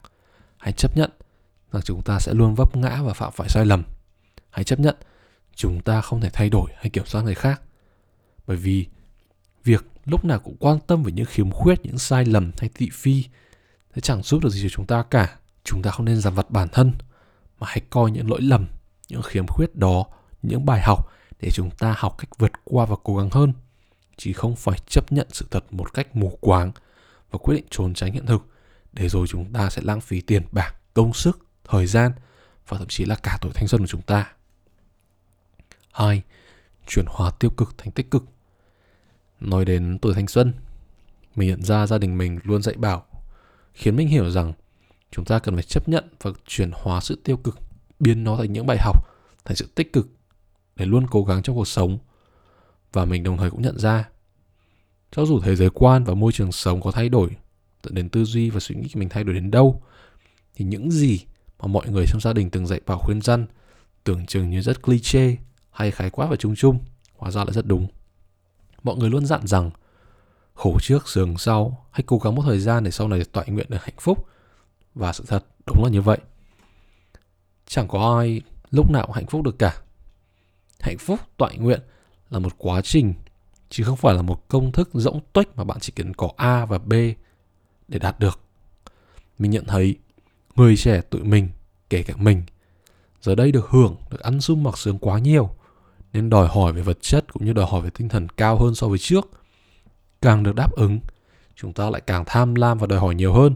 Hãy 0.56 0.72
chấp 0.72 0.96
nhận 0.96 1.10
rằng 1.72 1.82
chúng 1.82 2.02
ta 2.02 2.20
sẽ 2.20 2.34
luôn 2.34 2.54
vấp 2.54 2.76
ngã 2.76 3.02
và 3.02 3.12
phạm 3.12 3.32
phải 3.32 3.48
sai 3.48 3.66
lầm. 3.66 3.82
Hãy 4.50 4.64
chấp 4.64 4.80
nhận 4.80 4.96
chúng 5.54 5.80
ta 5.80 6.00
không 6.00 6.20
thể 6.20 6.30
thay 6.30 6.50
đổi 6.50 6.70
hay 6.76 6.90
kiểm 6.90 7.06
soát 7.06 7.22
người 7.22 7.34
khác. 7.34 7.62
Bởi 8.46 8.56
vì 8.56 8.86
việc 9.64 9.84
lúc 10.06 10.24
nào 10.24 10.38
cũng 10.38 10.56
quan 10.60 10.78
tâm 10.86 11.02
về 11.02 11.12
những 11.12 11.26
khiếm 11.26 11.50
khuyết, 11.50 11.80
những 11.82 11.98
sai 11.98 12.24
lầm 12.24 12.52
hay 12.58 12.70
thị 12.74 12.90
phi 12.92 13.24
sẽ 13.94 14.00
chẳng 14.00 14.22
giúp 14.22 14.42
được 14.42 14.50
gì 14.50 14.62
cho 14.62 14.68
chúng 14.68 14.86
ta 14.86 15.02
cả. 15.02 15.36
Chúng 15.64 15.82
ta 15.82 15.90
không 15.90 16.06
nên 16.06 16.20
giảm 16.20 16.34
vặt 16.34 16.50
bản 16.50 16.68
thân 16.68 16.92
mà 17.58 17.66
hãy 17.70 17.80
coi 17.90 18.10
những 18.10 18.30
lỗi 18.30 18.42
lầm, 18.42 18.66
những 19.08 19.22
khiếm 19.22 19.46
khuyết 19.46 19.76
đó, 19.76 20.06
những 20.42 20.66
bài 20.66 20.82
học 20.82 21.12
để 21.40 21.50
chúng 21.50 21.70
ta 21.70 21.94
học 21.98 22.14
cách 22.18 22.38
vượt 22.38 22.52
qua 22.64 22.86
và 22.86 22.96
cố 23.04 23.16
gắng 23.16 23.30
hơn. 23.30 23.52
Chỉ 24.16 24.32
không 24.32 24.56
phải 24.56 24.78
chấp 24.86 25.12
nhận 25.12 25.26
sự 25.30 25.46
thật 25.50 25.64
một 25.70 25.94
cách 25.94 26.16
mù 26.16 26.38
quáng 26.40 26.72
và 27.30 27.38
quyết 27.38 27.54
định 27.54 27.66
trốn 27.70 27.94
tránh 27.94 28.12
hiện 28.12 28.26
thực 28.26 28.46
để 28.92 29.08
rồi 29.08 29.26
chúng 29.26 29.52
ta 29.52 29.70
sẽ 29.70 29.82
lãng 29.84 30.00
phí 30.00 30.20
tiền 30.20 30.42
bạc, 30.52 30.74
công 30.94 31.12
sức, 31.12 31.46
thời 31.64 31.86
gian 31.86 32.12
và 32.68 32.78
thậm 32.78 32.88
chí 32.88 33.04
là 33.04 33.14
cả 33.14 33.38
tuổi 33.40 33.52
thanh 33.54 33.68
xuân 33.68 33.80
của 33.80 33.86
chúng 33.86 34.02
ta. 34.02 34.32
2. 35.92 36.22
chuyển 36.86 37.04
hóa 37.08 37.30
tiêu 37.30 37.50
cực 37.50 37.78
thành 37.78 37.90
tích 37.90 38.10
cực. 38.10 38.24
Nói 39.40 39.64
đến 39.64 39.98
tuổi 40.02 40.14
thanh 40.14 40.26
xuân, 40.26 40.52
mình 41.34 41.48
nhận 41.48 41.62
ra 41.62 41.86
gia 41.86 41.98
đình 41.98 42.18
mình 42.18 42.38
luôn 42.42 42.62
dạy 42.62 42.74
bảo, 42.76 43.06
khiến 43.74 43.96
mình 43.96 44.08
hiểu 44.08 44.30
rằng 44.30 44.52
chúng 45.10 45.24
ta 45.24 45.38
cần 45.38 45.54
phải 45.54 45.62
chấp 45.62 45.88
nhận 45.88 46.04
và 46.22 46.30
chuyển 46.46 46.70
hóa 46.74 47.00
sự 47.00 47.20
tiêu 47.24 47.36
cực, 47.36 47.58
biến 48.00 48.24
nó 48.24 48.36
thành 48.36 48.52
những 48.52 48.66
bài 48.66 48.78
học, 48.80 49.08
thành 49.44 49.56
sự 49.56 49.68
tích 49.74 49.92
cực 49.92 50.08
để 50.76 50.86
luôn 50.86 51.06
cố 51.10 51.24
gắng 51.24 51.42
trong 51.42 51.56
cuộc 51.56 51.68
sống. 51.68 51.98
Và 52.92 53.04
mình 53.04 53.22
đồng 53.22 53.36
thời 53.36 53.50
cũng 53.50 53.62
nhận 53.62 53.78
ra, 53.78 54.08
cho 55.10 55.24
dù 55.24 55.40
thế 55.40 55.56
giới 55.56 55.70
quan 55.70 56.04
và 56.04 56.14
môi 56.14 56.32
trường 56.32 56.52
sống 56.52 56.80
có 56.80 56.90
thay 56.90 57.08
đổi, 57.08 57.30
dẫn 57.82 57.94
đến 57.94 58.08
tư 58.08 58.24
duy 58.24 58.50
và 58.50 58.60
suy 58.60 58.74
nghĩ 58.74 58.88
mình 58.94 59.08
thay 59.08 59.24
đổi 59.24 59.34
đến 59.34 59.50
đâu, 59.50 59.82
thì 60.54 60.64
những 60.64 60.90
gì 60.90 61.20
mà 61.58 61.66
mọi 61.66 61.88
người 61.88 62.04
trong 62.08 62.20
gia 62.20 62.32
đình 62.32 62.50
từng 62.50 62.66
dạy 62.66 62.80
bảo 62.86 62.98
khuyên 62.98 63.20
răn 63.20 63.46
tưởng 64.04 64.26
chừng 64.26 64.50
như 64.50 64.62
rất 64.62 64.82
cliché 64.82 65.36
hay 65.70 65.90
khái 65.90 66.10
quát 66.10 66.26
và 66.26 66.36
chung 66.36 66.54
chung, 66.56 66.78
hóa 67.16 67.30
ra 67.30 67.44
là 67.44 67.52
rất 67.52 67.66
đúng 67.66 67.88
mọi 68.86 68.96
người 68.96 69.10
luôn 69.10 69.26
dặn 69.26 69.46
rằng, 69.46 69.70
khổ 70.54 70.78
trước 70.82 71.08
sướng 71.08 71.38
sau, 71.38 71.86
hãy 71.90 72.02
cố 72.06 72.18
gắng 72.18 72.34
một 72.34 72.42
thời 72.46 72.58
gian 72.58 72.84
để 72.84 72.90
sau 72.90 73.08
này 73.08 73.24
tọa 73.32 73.44
nguyện 73.46 73.66
được 73.68 73.84
hạnh 73.84 73.94
phúc. 74.00 74.26
Và 74.94 75.12
sự 75.12 75.24
thật 75.28 75.44
đúng 75.66 75.84
là 75.84 75.90
như 75.90 76.02
vậy. 76.02 76.18
Chẳng 77.66 77.88
có 77.88 78.18
ai 78.18 78.40
lúc 78.70 78.90
nào 78.90 79.06
cũng 79.06 79.14
hạnh 79.14 79.26
phúc 79.26 79.42
được 79.42 79.58
cả. 79.58 79.82
Hạnh 80.80 80.98
phúc 80.98 81.20
tọa 81.36 81.50
nguyện 81.52 81.80
là 82.30 82.38
một 82.38 82.52
quá 82.58 82.80
trình, 82.82 83.14
chứ 83.70 83.84
không 83.84 83.96
phải 83.96 84.14
là 84.14 84.22
một 84.22 84.48
công 84.48 84.72
thức 84.72 84.90
rỗng 84.92 85.20
tuếch 85.32 85.56
mà 85.56 85.64
bạn 85.64 85.78
chỉ 85.80 85.92
cần 85.96 86.14
có 86.14 86.30
a 86.36 86.66
và 86.66 86.78
b 86.78 86.92
để 87.88 87.98
đạt 87.98 88.20
được. 88.20 88.40
Mình 89.38 89.50
nhận 89.50 89.64
thấy 89.64 89.96
người 90.56 90.76
trẻ 90.76 91.00
tụi 91.00 91.22
mình, 91.22 91.48
kể 91.90 92.02
cả 92.02 92.14
mình, 92.16 92.42
giờ 93.22 93.34
đây 93.34 93.52
được 93.52 93.68
hưởng, 93.68 93.96
được 94.10 94.20
ăn 94.20 94.40
sung 94.40 94.62
mặc 94.62 94.78
sướng 94.78 94.98
quá 94.98 95.18
nhiều 95.18 95.50
nên 96.16 96.30
đòi 96.30 96.48
hỏi 96.48 96.72
về 96.72 96.82
vật 96.82 96.98
chất 97.00 97.32
cũng 97.32 97.44
như 97.44 97.52
đòi 97.52 97.66
hỏi 97.70 97.82
về 97.82 97.90
tinh 97.90 98.08
thần 98.08 98.28
cao 98.28 98.58
hơn 98.58 98.74
so 98.74 98.88
với 98.88 98.98
trước. 98.98 99.30
Càng 100.22 100.42
được 100.42 100.54
đáp 100.54 100.72
ứng, 100.72 101.00
chúng 101.54 101.72
ta 101.72 101.90
lại 101.90 102.00
càng 102.06 102.24
tham 102.26 102.54
lam 102.54 102.78
và 102.78 102.86
đòi 102.86 102.98
hỏi 102.98 103.14
nhiều 103.14 103.32
hơn. 103.32 103.54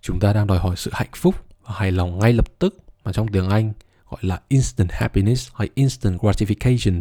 Chúng 0.00 0.20
ta 0.20 0.32
đang 0.32 0.46
đòi 0.46 0.58
hỏi 0.58 0.76
sự 0.76 0.90
hạnh 0.94 1.10
phúc 1.14 1.34
và 1.66 1.74
hài 1.74 1.92
lòng 1.92 2.18
ngay 2.18 2.32
lập 2.32 2.58
tức 2.58 2.76
mà 3.04 3.12
trong 3.12 3.28
tiếng 3.28 3.48
Anh 3.48 3.72
gọi 4.10 4.20
là 4.22 4.40
instant 4.48 4.92
happiness 4.92 5.50
hay 5.54 5.68
instant 5.74 6.20
gratification 6.20 7.00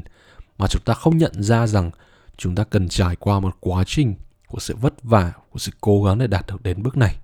mà 0.58 0.68
chúng 0.68 0.82
ta 0.82 0.94
không 0.94 1.18
nhận 1.18 1.44
ra 1.44 1.68
rằng 1.68 1.92
chúng 2.38 2.56
ta 2.56 2.64
cần 2.64 2.90
trải 2.90 3.16
qua 3.16 3.40
một 3.40 3.58
quá 3.60 3.84
trình 3.88 4.16
của 4.48 4.60
sự 4.60 4.76
vất 4.76 5.04
vả, 5.04 5.32
của 5.52 5.60
sự 5.60 5.72
cố 5.82 6.04
gắng 6.04 6.18
để 6.18 6.28
đạt 6.28 6.48
được 6.48 6.64
đến 6.64 6.84
bước 6.84 6.98
này. 6.98 7.16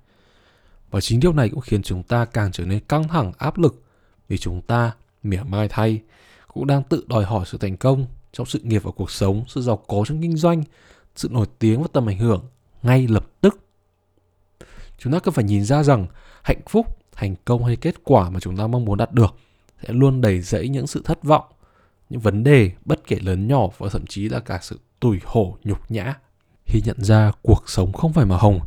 Và 0.92 1.02
chính 1.02 1.20
điều 1.20 1.34
này 1.34 1.50
cũng 1.50 1.62
khiến 1.62 1.84
chúng 1.84 2.04
ta 2.04 2.26
càng 2.26 2.52
trở 2.52 2.66
nên 2.66 2.80
căng 2.80 3.08
thẳng, 3.08 3.32
áp 3.38 3.58
lực 3.58 3.84
vì 4.28 4.38
chúng 4.38 4.62
ta 4.62 4.92
mỉa 5.24 5.44
mai 5.44 5.68
thay 5.68 6.02
cũng 6.56 6.68
đang 6.68 6.84
tự 6.84 7.06
đòi 7.08 7.26
hỏi 7.26 7.46
sự 7.48 7.58
thành 7.58 7.78
công 7.78 8.06
trong 8.34 8.46
sự 8.46 8.60
nghiệp 8.60 8.84
và 8.84 8.92
cuộc 8.92 9.12
sống, 9.12 9.44
sự 9.48 9.62
giàu 9.62 9.78
có 9.78 10.04
trong 10.08 10.22
kinh 10.22 10.38
doanh, 10.38 10.64
sự 11.16 11.30
nổi 11.32 11.48
tiếng 11.60 11.82
và 11.82 11.88
tầm 11.94 12.10
ảnh 12.10 12.18
hưởng 12.18 12.44
ngay 12.84 13.08
lập 13.08 13.28
tức. 13.42 13.60
Chúng 14.98 15.14
ta 15.14 15.20
cần 15.20 15.34
phải 15.34 15.44
nhìn 15.44 15.64
ra 15.66 15.84
rằng 15.84 16.08
hạnh 16.44 16.62
phúc, 16.70 16.98
thành 17.12 17.36
công 17.46 17.64
hay 17.64 17.76
kết 17.76 17.96
quả 18.04 18.30
mà 18.30 18.40
chúng 18.40 18.58
ta 18.58 18.68
mong 18.68 18.86
muốn 18.86 18.98
đạt 18.98 19.14
được 19.14 19.36
sẽ 19.84 19.94
luôn 19.94 20.22
đầy 20.22 20.42
rẫy 20.42 20.70
những 20.70 20.88
sự 20.88 21.02
thất 21.06 21.24
vọng, 21.24 21.44
những 22.10 22.20
vấn 22.20 22.44
đề 22.44 22.72
bất 22.86 23.08
kể 23.08 23.20
lớn 23.22 23.48
nhỏ 23.48 23.68
và 23.78 23.90
thậm 23.90 24.06
chí 24.06 24.30
là 24.30 24.40
cả 24.40 24.60
sự 24.62 24.80
tủi 25.00 25.20
hổ 25.26 25.58
nhục 25.64 25.92
nhã. 25.92 26.14
Khi 26.66 26.82
nhận 26.86 27.04
ra 27.04 27.32
cuộc 27.42 27.64
sống 27.68 27.94
không 27.94 28.14
phải 28.14 28.26
màu 28.26 28.38
hồng 28.38 28.60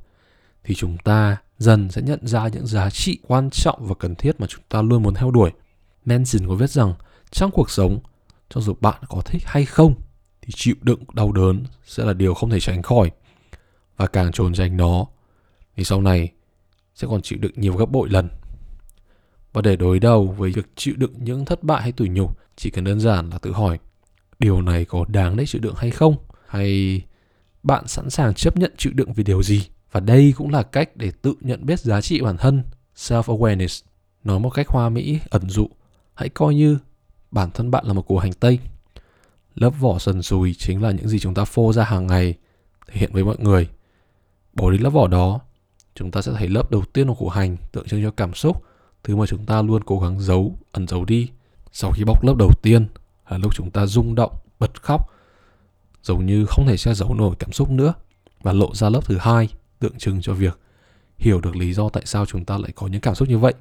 thì 0.64 0.74
chúng 0.74 0.98
ta 0.98 1.36
dần 1.58 1.90
sẽ 1.90 2.02
nhận 2.02 2.26
ra 2.26 2.48
những 2.48 2.66
giá 2.66 2.90
trị 2.90 3.18
quan 3.28 3.50
trọng 3.50 3.86
và 3.86 3.94
cần 3.98 4.14
thiết 4.14 4.40
mà 4.40 4.46
chúng 4.46 4.62
ta 4.68 4.82
luôn 4.82 5.02
muốn 5.02 5.14
theo 5.14 5.30
đuổi. 5.30 5.50
Manson 6.04 6.48
có 6.48 6.54
viết 6.54 6.70
rằng 6.70 6.94
trong 7.30 7.50
cuộc 7.50 7.70
sống, 7.70 7.98
cho 8.48 8.60
dù 8.60 8.74
bạn 8.80 9.02
có 9.08 9.20
thích 9.20 9.42
hay 9.46 9.64
không, 9.64 9.94
thì 10.42 10.52
chịu 10.56 10.74
đựng 10.80 11.04
đau 11.12 11.32
đớn 11.32 11.64
sẽ 11.84 12.04
là 12.04 12.12
điều 12.12 12.34
không 12.34 12.50
thể 12.50 12.60
tránh 12.60 12.82
khỏi. 12.82 13.10
Và 13.96 14.06
càng 14.06 14.32
trốn 14.32 14.54
tránh 14.54 14.76
nó, 14.76 15.06
thì 15.76 15.84
sau 15.84 16.00
này 16.00 16.32
sẽ 16.94 17.06
còn 17.10 17.22
chịu 17.22 17.38
đựng 17.42 17.52
nhiều 17.56 17.76
gấp 17.76 17.86
bội 17.86 18.08
lần. 18.08 18.28
Và 19.52 19.62
để 19.62 19.76
đối 19.76 19.98
đầu 19.98 20.26
với 20.26 20.50
việc 20.50 20.66
chịu 20.76 20.94
đựng 20.96 21.12
những 21.18 21.44
thất 21.44 21.62
bại 21.62 21.82
hay 21.82 21.92
tủi 21.92 22.08
nhục, 22.08 22.38
chỉ 22.56 22.70
cần 22.70 22.84
đơn 22.84 23.00
giản 23.00 23.30
là 23.30 23.38
tự 23.38 23.52
hỏi, 23.52 23.78
điều 24.38 24.62
này 24.62 24.84
có 24.84 25.04
đáng 25.08 25.36
để 25.36 25.46
chịu 25.46 25.60
đựng 25.60 25.74
hay 25.76 25.90
không? 25.90 26.16
Hay 26.48 27.02
bạn 27.62 27.86
sẵn 27.86 28.10
sàng 28.10 28.34
chấp 28.34 28.56
nhận 28.56 28.72
chịu 28.76 28.92
đựng 28.92 29.12
vì 29.12 29.24
điều 29.24 29.42
gì? 29.42 29.66
Và 29.92 30.00
đây 30.00 30.34
cũng 30.36 30.50
là 30.50 30.62
cách 30.62 30.96
để 30.96 31.12
tự 31.22 31.34
nhận 31.40 31.66
biết 31.66 31.80
giá 31.80 32.00
trị 32.00 32.20
bản 32.20 32.36
thân 32.36 32.62
self 32.96 33.22
awareness 33.22 33.82
nói 34.24 34.40
một 34.40 34.50
cách 34.50 34.68
hoa 34.68 34.88
mỹ, 34.88 35.18
ẩn 35.30 35.50
dụ, 35.50 35.68
hãy 36.14 36.28
coi 36.28 36.54
như 36.54 36.78
bản 37.30 37.50
thân 37.50 37.70
bạn 37.70 37.86
là 37.86 37.92
một 37.92 38.02
củ 38.02 38.18
hành 38.18 38.32
tây. 38.32 38.58
Lớp 39.54 39.70
vỏ 39.70 39.98
sần 39.98 40.22
sùi 40.22 40.54
chính 40.58 40.82
là 40.82 40.90
những 40.90 41.08
gì 41.08 41.18
chúng 41.18 41.34
ta 41.34 41.44
phô 41.44 41.72
ra 41.72 41.84
hàng 41.84 42.06
ngày, 42.06 42.34
thể 42.86 43.00
hiện 43.00 43.12
với 43.12 43.24
mọi 43.24 43.36
người. 43.38 43.68
Bỏ 44.54 44.70
đi 44.70 44.78
lớp 44.78 44.90
vỏ 44.90 45.06
đó, 45.06 45.40
chúng 45.94 46.10
ta 46.10 46.22
sẽ 46.22 46.32
thấy 46.32 46.48
lớp 46.48 46.70
đầu 46.70 46.82
tiên 46.92 47.08
của 47.08 47.14
củ 47.14 47.28
hành 47.28 47.56
tượng 47.72 47.88
trưng 47.88 48.02
cho 48.02 48.10
cảm 48.10 48.34
xúc, 48.34 48.64
thứ 49.04 49.16
mà 49.16 49.26
chúng 49.26 49.46
ta 49.46 49.62
luôn 49.62 49.84
cố 49.84 50.00
gắng 50.00 50.20
giấu, 50.20 50.58
ẩn 50.72 50.88
giấu 50.88 51.04
đi. 51.04 51.30
Sau 51.72 51.92
khi 51.92 52.04
bóc 52.04 52.24
lớp 52.24 52.34
đầu 52.38 52.50
tiên, 52.62 52.86
là 53.30 53.38
lúc 53.38 53.54
chúng 53.54 53.70
ta 53.70 53.86
rung 53.86 54.14
động, 54.14 54.32
bật 54.58 54.82
khóc, 54.82 55.10
giống 56.02 56.26
như 56.26 56.46
không 56.48 56.66
thể 56.66 56.76
che 56.76 56.94
giấu 56.94 57.14
nổi 57.14 57.34
cảm 57.38 57.52
xúc 57.52 57.70
nữa, 57.70 57.94
và 58.42 58.52
lộ 58.52 58.74
ra 58.74 58.88
lớp 58.88 59.00
thứ 59.04 59.18
hai 59.18 59.48
tượng 59.78 59.98
trưng 59.98 60.22
cho 60.22 60.32
việc 60.34 60.58
hiểu 61.18 61.40
được 61.40 61.56
lý 61.56 61.74
do 61.74 61.88
tại 61.88 62.02
sao 62.06 62.26
chúng 62.26 62.44
ta 62.44 62.58
lại 62.58 62.72
có 62.74 62.86
những 62.86 63.00
cảm 63.00 63.14
xúc 63.14 63.28
như 63.28 63.38
vậy. 63.38 63.54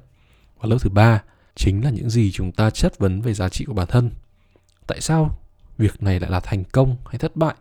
Và 0.60 0.68
lớp 0.68 0.76
thứ 0.80 0.90
ba 0.90 1.22
chính 1.58 1.84
là 1.84 1.90
những 1.90 2.10
gì 2.10 2.32
chúng 2.32 2.52
ta 2.52 2.70
chất 2.70 2.98
vấn 2.98 3.20
về 3.20 3.34
giá 3.34 3.48
trị 3.48 3.64
của 3.64 3.74
bản 3.74 3.86
thân. 3.86 4.10
Tại 4.86 5.00
sao 5.00 5.38
việc 5.78 6.02
này 6.02 6.20
lại 6.20 6.30
là 6.30 6.40
thành 6.40 6.64
công 6.64 6.96
hay 7.06 7.18
thất 7.18 7.36
bại? 7.36 7.54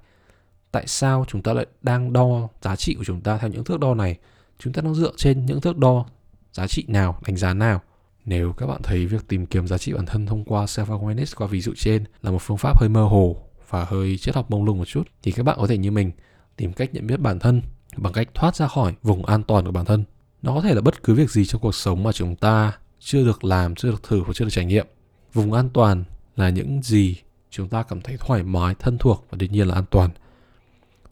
Tại 0.72 0.88
sao 0.88 1.26
chúng 1.28 1.42
ta 1.42 1.54
lại 1.54 1.66
đang 1.82 2.14
đo 2.14 2.48
giá 2.62 2.76
trị 2.76 2.96
của 2.98 3.04
chúng 3.04 3.22
ta 3.22 3.38
theo 3.38 3.50
những 3.50 3.64
thước 3.64 3.80
đo 3.80 3.94
này? 3.94 4.18
Chúng 4.60 4.74
ta 4.74 4.82
đang 4.82 4.96
dựa 4.96 5.12
trên 5.18 5.46
những 5.46 5.62
thước 5.62 5.78
đo 5.78 6.06
giá 6.54 6.68
trị 6.68 6.86
nào, 6.88 7.20
đánh 7.28 7.38
giá 7.38 7.54
nào? 7.54 7.82
Nếu 8.26 8.54
các 8.54 8.68
bạn 8.68 8.82
thấy 8.84 9.06
việc 9.06 9.28
tìm 9.28 9.46
kiếm 9.46 9.68
giá 9.68 9.78
trị 9.78 9.94
bản 9.94 10.06
thân 10.06 10.26
thông 10.26 10.44
qua 10.44 10.66
self 10.66 10.86
awareness 10.86 11.34
qua 11.36 11.48
ví 11.48 11.62
dụ 11.62 11.74
trên 11.78 12.04
là 12.22 12.32
một 12.32 12.42
phương 12.42 12.58
pháp 12.58 12.80
hơi 12.80 12.90
mơ 12.90 13.04
hồ 13.04 13.38
và 13.70 13.86
hơi 13.86 14.18
triết 14.18 14.36
học 14.36 14.52
mông 14.52 14.66
lung 14.66 14.78
một 14.78 14.86
chút, 14.86 15.08
thì 15.24 15.32
các 15.32 15.44
bạn 15.44 15.58
có 15.60 15.68
thể 15.68 15.78
như 15.78 15.92
mình 15.92 16.12
tìm 16.56 16.74
cách 16.74 16.94
nhận 16.94 17.08
biết 17.08 17.20
bản 17.20 17.40
thân 17.40 17.62
bằng 17.98 18.14
cách 18.14 18.28
thoát 18.34 18.56
ra 18.56 18.68
khỏi 18.68 18.94
vùng 19.04 19.26
an 19.26 19.44
toàn 19.44 19.66
của 19.66 19.72
bản 19.72 19.86
thân. 19.86 20.04
Nó 20.42 20.54
có 20.56 20.62
thể 20.62 20.74
là 20.74 20.82
bất 20.82 21.04
cứ 21.04 21.14
việc 21.14 21.32
gì 21.32 21.46
trong 21.46 21.62
cuộc 21.62 21.76
sống 21.76 22.04
mà 22.04 22.12
chúng 22.12 22.36
ta 22.36 22.74
chưa 23.00 23.26
được 23.26 23.44
làm, 23.44 23.76
chưa 23.76 23.92
được 23.92 24.04
thử 24.04 24.22
hoặc 24.24 24.34
chưa 24.34 24.46
được 24.46 24.52
trải 24.52 24.66
nghiệm. 24.66 24.88
Vùng 25.34 25.54
an 25.54 25.70
toàn 25.74 26.04
là 26.36 26.50
những 26.50 26.82
gì 26.84 27.16
chúng 27.50 27.70
ta 27.70 27.84
cảm 27.84 28.02
thấy 28.02 28.18
thoải 28.20 28.44
mái, 28.44 28.76
thân 28.76 28.98
thuộc 28.98 29.26
và 29.30 29.36
đương 29.36 29.52
nhiên 29.52 29.68
là 29.68 29.76
an 29.76 29.86
toàn. 29.92 30.10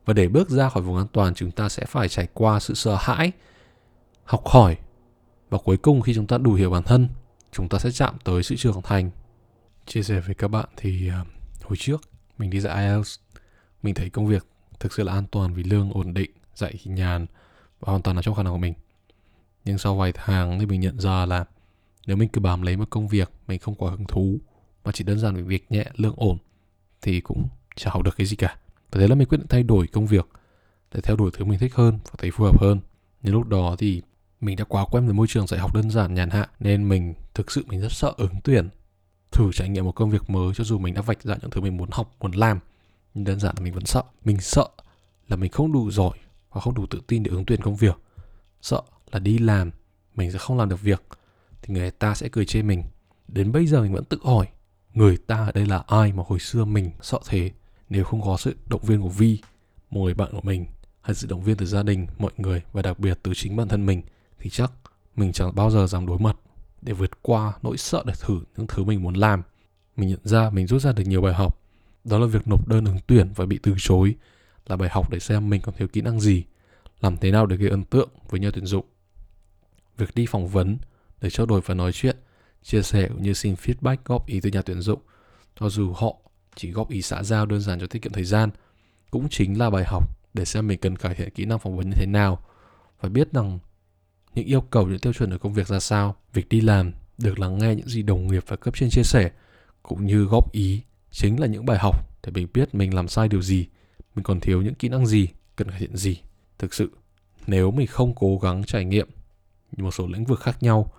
Và 0.06 0.14
để 0.14 0.28
bước 0.28 0.50
ra 0.50 0.70
khỏi 0.70 0.84
vùng 0.84 0.98
an 0.98 1.08
toàn 1.14 1.34
chúng 1.34 1.52
ta 1.52 1.70
sẽ 1.70 1.86
phải 1.86 2.10
trải 2.10 2.28
qua 2.34 2.60
sự 2.60 2.74
sợ 2.74 2.98
hãi, 3.00 3.32
học 4.24 4.48
hỏi 4.48 4.78
và 5.50 5.58
cuối 5.58 5.78
cùng 5.78 6.02
khi 6.02 6.14
chúng 6.14 6.28
ta 6.28 6.38
đủ 6.38 6.54
hiểu 6.54 6.70
bản 6.70 6.84
thân, 6.84 7.10
chúng 7.52 7.70
ta 7.70 7.80
sẽ 7.80 7.92
chạm 7.92 8.16
tới 8.24 8.44
sự 8.44 8.56
trưởng 8.56 8.82
thành. 8.82 9.12
Chia 9.86 10.04
sẻ 10.04 10.20
với 10.20 10.36
các 10.36 10.48
bạn 10.48 10.66
thì 10.78 11.10
à, 11.10 11.26
hồi 11.64 11.78
trước 11.80 12.02
mình 12.38 12.50
đi 12.50 12.60
dạy 12.60 12.86
IELTS, 12.86 13.20
mình 13.84 13.94
thấy 13.94 14.10
công 14.10 14.28
việc 14.28 14.46
thực 14.80 14.94
sự 14.94 15.04
là 15.04 15.14
an 15.14 15.26
toàn 15.32 15.54
vì 15.54 15.64
lương 15.64 15.92
ổn 15.94 16.14
định, 16.14 16.32
dạy 16.56 16.80
nhàn 16.86 17.26
và 17.80 17.92
hoàn 17.92 18.02
toàn 18.02 18.16
là 18.16 18.22
trong 18.22 18.36
khả 18.36 18.44
năng 18.44 18.54
của 18.54 18.60
mình. 18.60 18.74
Nhưng 19.66 19.78
sau 19.78 19.96
vài 19.96 20.12
tháng 20.12 20.60
thì 20.60 20.66
mình 20.66 20.82
nhận 20.82 21.00
ra 21.00 21.26
là 21.26 21.46
nếu 22.08 22.18
mình 22.18 22.30
cứ 22.30 22.42
bám 22.42 22.62
lấy 22.62 22.78
một 22.78 22.90
công 22.90 23.08
việc 23.08 23.32
mình 23.48 23.60
không 23.60 23.76
có 23.76 23.90
hứng 23.90 24.06
thú, 24.06 24.40
mà 24.84 24.92
chỉ 24.92 25.04
đơn 25.04 25.20
giản 25.20 25.36
về 25.36 25.42
việc 25.42 25.72
nhẹ, 25.72 25.86
lương 25.96 26.14
ổn, 26.18 26.38
thì 27.02 27.22
cũng 27.22 27.48
chả 27.76 27.92
học 27.92 28.04
được 28.04 28.18
cái 28.18 28.28
gì 28.28 28.36
cả. 28.36 28.58
Và 28.92 29.02
thế 29.02 29.08
là 29.08 29.16
mình 29.16 29.28
quyết 29.28 29.38
định 29.38 29.48
thay 29.48 29.64
đổi 29.64 29.88
công 29.88 30.08
việc 30.08 30.28
để 30.94 31.02
theo 31.02 31.16
đuổi 31.16 31.32
thứ 31.34 31.46
mình 31.46 31.60
thích 31.60 31.76
hơn 31.76 32.00
và 32.04 32.16
thấy 32.18 32.32
phù 32.32 32.44
hợp 32.44 32.62
hơn. 32.62 32.80
Nhưng 33.22 33.34
lúc 33.34 33.48
đó 33.48 33.76
thì 33.80 34.02
mình 34.42 34.56
đã 34.56 34.64
quá 34.64 34.86
quen 34.92 35.06
với 35.06 35.14
môi 35.14 35.28
trường 35.28 35.48
dạy 35.48 35.60
học 35.60 35.76
đơn 35.76 35.92
giản, 35.92 36.14
nhàn 36.14 36.30
hạ, 36.30 36.48
nên 36.60 36.90
mình 36.90 37.14
thực 37.34 37.52
sự 37.52 37.64
mình 37.68 37.82
rất 37.82 37.92
sợ 37.92 38.14
ứng 38.18 38.34
tuyển 38.44 38.70
thử 39.32 39.52
trải 39.54 39.70
nghiệm 39.70 39.86
một 39.86 39.92
công 39.92 40.10
việc 40.10 40.30
mới 40.30 40.54
cho 40.56 40.64
dù 40.64 40.78
mình 40.78 40.94
đã 40.94 41.02
vạch 41.02 41.24
ra 41.24 41.36
những 41.42 41.52
thứ 41.52 41.62
mình 41.62 41.78
muốn 41.78 41.90
học, 41.92 42.16
muốn 42.20 42.32
làm, 42.32 42.60
nhưng 43.14 43.24
đơn 43.24 43.40
giản 43.40 43.56
là 43.58 43.64
mình 43.64 43.74
vẫn 43.74 43.86
sợ 43.86 44.04
mình 44.26 44.42
sợ 44.42 44.68
là 45.28 45.36
mình 45.36 45.52
không 45.52 45.72
đủ 45.72 45.92
giỏi 45.92 46.18
và 46.52 46.62
không 46.62 46.74
đủ 46.74 46.86
tự 46.90 47.02
tin 47.08 47.24
để 47.24 47.32
ứng 47.32 47.46
tuyển 47.46 47.62
công 47.62 47.76
việc 47.76 48.00
sợ 48.62 48.82
là 49.12 49.20
đi 49.20 49.38
làm 49.38 49.72
mình 50.16 50.32
sẽ 50.32 50.38
không 50.38 50.58
làm 50.58 50.70
được 50.70 50.82
việc 50.82 51.04
thì 51.66 51.74
người 51.74 51.92
ta 51.92 52.16
sẽ 52.16 52.30
cười 52.32 52.46
chê 52.46 52.62
mình 52.62 52.84
đến 53.28 53.52
bây 53.52 53.68
giờ 53.68 53.82
mình 53.82 53.94
vẫn 53.94 54.06
tự 54.06 54.18
hỏi 54.24 54.48
người 54.94 55.18
ta 55.18 55.46
ở 55.46 55.52
đây 55.52 55.66
là 55.66 55.84
ai 55.88 56.14
mà 56.14 56.24
hồi 56.28 56.40
xưa 56.40 56.66
mình 56.66 56.92
sợ 57.02 57.20
thế 57.28 57.52
nếu 57.90 58.04
không 58.04 58.22
có 58.22 58.38
sự 58.38 58.56
động 58.66 58.82
viên 58.84 59.02
của 59.02 59.10
vi 59.10 59.40
một 59.90 60.02
người 60.04 60.14
bạn 60.14 60.32
của 60.32 60.42
mình 60.44 60.66
hay 61.02 61.16
sự 61.16 61.28
động 61.28 61.42
viên 61.42 61.58
từ 61.58 61.66
gia 61.66 61.84
đình 61.84 62.08
mọi 62.18 62.32
người 62.38 62.62
và 62.72 62.82
đặc 62.82 63.00
biệt 63.00 63.20
từ 63.24 63.32
chính 63.36 63.56
bản 63.56 63.68
thân 63.68 63.86
mình 63.86 64.02
thì 64.40 64.50
chắc 64.50 64.72
mình 65.16 65.32
chẳng 65.34 65.56
bao 65.56 65.72
giờ 65.72 65.88
dám 65.88 66.06
đối 66.06 66.20
mặt 66.20 66.38
để 66.82 66.94
vượt 66.94 67.12
qua 67.22 67.54
nỗi 67.62 67.78
sợ 67.78 68.04
để 68.06 68.14
thử 68.22 68.40
những 68.58 68.68
thứ 68.68 68.84
mình 68.84 69.04
muốn 69.04 69.14
làm. 69.14 69.42
Mình 69.96 70.10
nhận 70.10 70.20
ra 70.24 70.50
mình 70.50 70.68
rút 70.68 70.82
ra 70.82 70.92
được 70.92 71.04
nhiều 71.08 71.22
bài 71.22 71.34
học. 71.34 71.62
Đó 72.04 72.20
là 72.20 72.26
việc 72.26 72.48
nộp 72.48 72.68
đơn 72.68 72.86
ứng 72.86 72.98
tuyển 73.08 73.30
và 73.36 73.46
bị 73.46 73.60
từ 73.64 73.76
chối 73.78 74.16
là 74.68 74.76
bài 74.76 74.90
học 74.90 75.12
để 75.12 75.20
xem 75.20 75.50
mình 75.50 75.62
còn 75.62 75.76
thiếu 75.76 75.88
kỹ 75.88 76.02
năng 76.02 76.20
gì, 76.20 76.44
làm 77.02 77.18
thế 77.18 77.32
nào 77.32 77.46
để 77.46 77.56
gây 77.56 77.70
ấn 77.70 77.84
tượng 77.84 78.10
với 78.30 78.40
nhà 78.40 78.50
tuyển 78.54 78.66
dụng. 78.66 78.86
Việc 79.98 80.16
đi 80.16 80.26
phỏng 80.26 80.48
vấn 80.48 80.78
để 81.26 81.32
trao 81.32 81.46
đổi 81.46 81.62
và 81.66 81.74
nói 81.74 81.92
chuyện, 81.92 82.16
chia 82.64 82.82
sẻ 82.82 83.08
cũng 83.08 83.24
như 83.24 83.34
xin 83.34 83.56
feedback 83.56 83.98
góp 84.06 84.28
ý 84.28 84.40
từ 84.42 84.50
nhà 84.50 84.62
tuyển 84.62 84.82
dụng, 84.82 85.00
cho 85.60 85.70
dù 85.70 85.94
họ 85.94 86.16
chỉ 86.56 86.72
góp 86.72 86.90
ý 86.90 87.02
xã 87.02 87.24
giao 87.24 87.46
đơn 87.46 87.62
giản 87.62 87.80
cho 87.80 87.88
tiết 87.88 88.02
kiệm 88.02 88.12
thời 88.12 88.24
gian, 88.24 88.50
cũng 89.12 89.28
chính 89.30 89.60
là 89.60 89.70
bài 89.70 89.84
học 89.88 90.04
để 90.34 90.46
xem 90.46 90.68
mình 90.68 90.80
cần 90.80 90.96
cải 90.96 91.16
thiện 91.16 91.30
kỹ 91.30 91.46
năng 91.46 91.60
phỏng 91.60 91.78
vấn 91.78 91.90
như 91.90 91.96
thế 91.96 92.06
nào 92.06 92.46
và 93.02 93.10
biết 93.10 93.32
rằng 93.34 93.60
những 94.36 94.46
yêu 94.46 94.62
cầu 94.62 94.88
những 94.88 95.00
tiêu 95.00 95.14
chuẩn 95.14 95.30
ở 95.30 95.38
công 95.38 95.54
việc 95.54 95.68
ra 95.68 95.80
sao, 95.80 96.16
việc 96.34 96.50
đi 96.50 96.62
làm, 96.62 96.92
được 97.18 97.40
lắng 97.40 97.58
nghe 97.58 97.76
những 97.76 97.88
gì 97.88 98.04
đồng 98.04 98.28
nghiệp 98.28 98.44
và 98.48 98.56
cấp 98.56 98.74
trên 98.78 98.90
chia 98.90 99.04
sẻ, 99.04 99.32
cũng 99.84 100.06
như 100.06 100.24
góp 100.24 100.52
ý 100.52 100.82
chính 101.12 101.40
là 101.40 101.48
những 101.48 101.66
bài 101.66 101.78
học 101.78 101.96
để 102.24 102.32
mình 102.32 102.48
biết 102.54 102.76
mình 102.76 102.94
làm 102.94 103.08
sai 103.08 103.28
điều 103.28 103.42
gì, 103.42 103.68
mình 104.16 104.24
còn 104.24 104.40
thiếu 104.40 104.62
những 104.62 104.76
kỹ 104.76 104.90
năng 104.90 105.08
gì, 105.08 105.28
cần 105.56 105.70
cải 105.70 105.80
thiện 105.80 105.96
gì. 105.96 106.22
Thực 106.58 106.74
sự, 106.74 106.92
nếu 107.48 107.72
mình 107.72 107.88
không 107.88 108.16
cố 108.16 108.38
gắng 108.38 108.64
trải 108.64 108.86
nghiệm 108.86 109.08
một 109.78 109.92
số 109.92 110.08
lĩnh 110.08 110.26
vực 110.26 110.40
khác 110.40 110.64
nhau, 110.64 110.92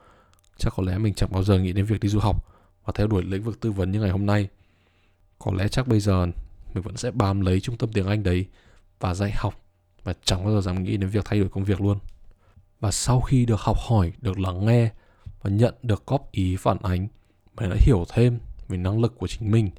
chắc 0.58 0.72
có 0.76 0.82
lẽ 0.82 0.98
mình 0.98 1.14
chẳng 1.14 1.32
bao 1.32 1.42
giờ 1.42 1.58
nghĩ 1.58 1.72
đến 1.72 1.84
việc 1.84 2.00
đi 2.00 2.08
du 2.08 2.18
học 2.18 2.44
và 2.84 2.92
theo 2.96 3.06
đuổi 3.06 3.22
lĩnh 3.22 3.42
vực 3.42 3.60
tư 3.60 3.72
vấn 3.72 3.90
như 3.90 4.00
ngày 4.00 4.10
hôm 4.10 4.26
nay. 4.26 4.48
Có 5.38 5.52
lẽ 5.54 5.68
chắc 5.68 5.88
bây 5.88 6.00
giờ 6.00 6.26
mình 6.74 6.82
vẫn 6.82 6.96
sẽ 6.96 7.10
bám 7.10 7.40
lấy 7.40 7.60
trung 7.60 7.76
tâm 7.76 7.92
tiếng 7.92 8.06
Anh 8.06 8.22
đấy 8.22 8.46
và 9.00 9.14
dạy 9.14 9.32
học 9.36 9.60
và 10.04 10.14
chẳng 10.24 10.44
bao 10.44 10.54
giờ 10.54 10.60
dám 10.60 10.82
nghĩ 10.82 10.96
đến 10.96 11.10
việc 11.10 11.24
thay 11.24 11.38
đổi 11.38 11.48
công 11.48 11.64
việc 11.64 11.80
luôn 11.80 11.98
và 12.80 12.90
sau 12.90 13.20
khi 13.20 13.46
được 13.46 13.60
học 13.60 13.76
hỏi, 13.88 14.12
được 14.20 14.38
lắng 14.38 14.66
nghe 14.66 14.90
và 15.42 15.50
nhận 15.50 15.74
được 15.82 16.06
góp 16.06 16.32
ý 16.32 16.56
phản 16.56 16.78
ánh, 16.82 17.08
mình 17.56 17.70
đã 17.70 17.76
hiểu 17.80 18.04
thêm 18.08 18.38
về 18.68 18.76
năng 18.76 19.00
lực 19.00 19.18
của 19.18 19.26
chính 19.26 19.50
mình, 19.50 19.70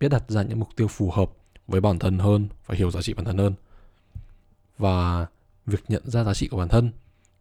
biết 0.00 0.08
đặt 0.08 0.30
ra 0.30 0.42
những 0.42 0.60
mục 0.60 0.68
tiêu 0.76 0.88
phù 0.88 1.10
hợp 1.10 1.30
với 1.68 1.80
bản 1.80 1.98
thân 1.98 2.18
hơn 2.18 2.48
và 2.66 2.74
hiểu 2.74 2.90
giá 2.90 3.02
trị 3.02 3.14
bản 3.14 3.24
thân 3.24 3.38
hơn 3.38 3.54
và 4.78 5.26
việc 5.66 5.84
nhận 5.88 6.10
ra 6.10 6.24
giá 6.24 6.34
trị 6.34 6.48
của 6.48 6.56
bản 6.56 6.68
thân 6.68 6.92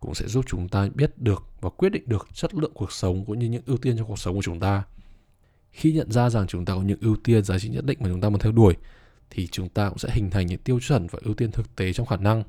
cũng 0.04 0.16
sẽ 0.16 0.28
giúp 0.28 0.46
chúng 0.48 0.70
ta 0.70 0.90
biết 0.96 1.18
được 1.18 1.44
và 1.62 1.70
quyết 1.70 1.90
định 1.90 2.04
được 2.06 2.28
chất 2.34 2.54
lượng 2.54 2.72
cuộc 2.74 2.92
sống 2.92 3.26
cũng 3.26 3.40
như 3.40 3.48
những 3.48 3.64
ưu 3.66 3.78
tiên 3.78 3.98
trong 3.98 4.08
cuộc 4.08 4.20
sống 4.20 4.36
của 4.36 4.42
chúng 4.42 4.60
ta. 4.60 4.84
Khi 5.72 5.92
nhận 5.92 6.12
ra 6.12 6.30
rằng 6.30 6.48
chúng 6.48 6.66
ta 6.66 6.74
có 6.74 6.82
những 6.82 7.00
ưu 7.02 7.16
tiên, 7.24 7.44
giá 7.44 7.60
trị 7.60 7.70
nhất 7.70 7.86
định 7.86 7.98
mà 8.02 8.10
chúng 8.10 8.22
ta 8.22 8.30
muốn 8.30 8.40
theo 8.40 8.52
đuổi, 8.52 8.76
thì 9.30 9.48
chúng 9.48 9.70
ta 9.70 9.90
cũng 9.90 9.98
sẽ 9.98 10.10
hình 10.12 10.30
thành 10.30 10.48
những 10.48 10.60
tiêu 10.60 10.80
chuẩn 10.80 11.08
và 11.08 11.20
ưu 11.24 11.34
tiên 11.34 11.52
thực 11.52 11.76
tế 11.76 11.94
trong 11.94 12.06
khả 12.06 12.18
năng. 12.18 12.44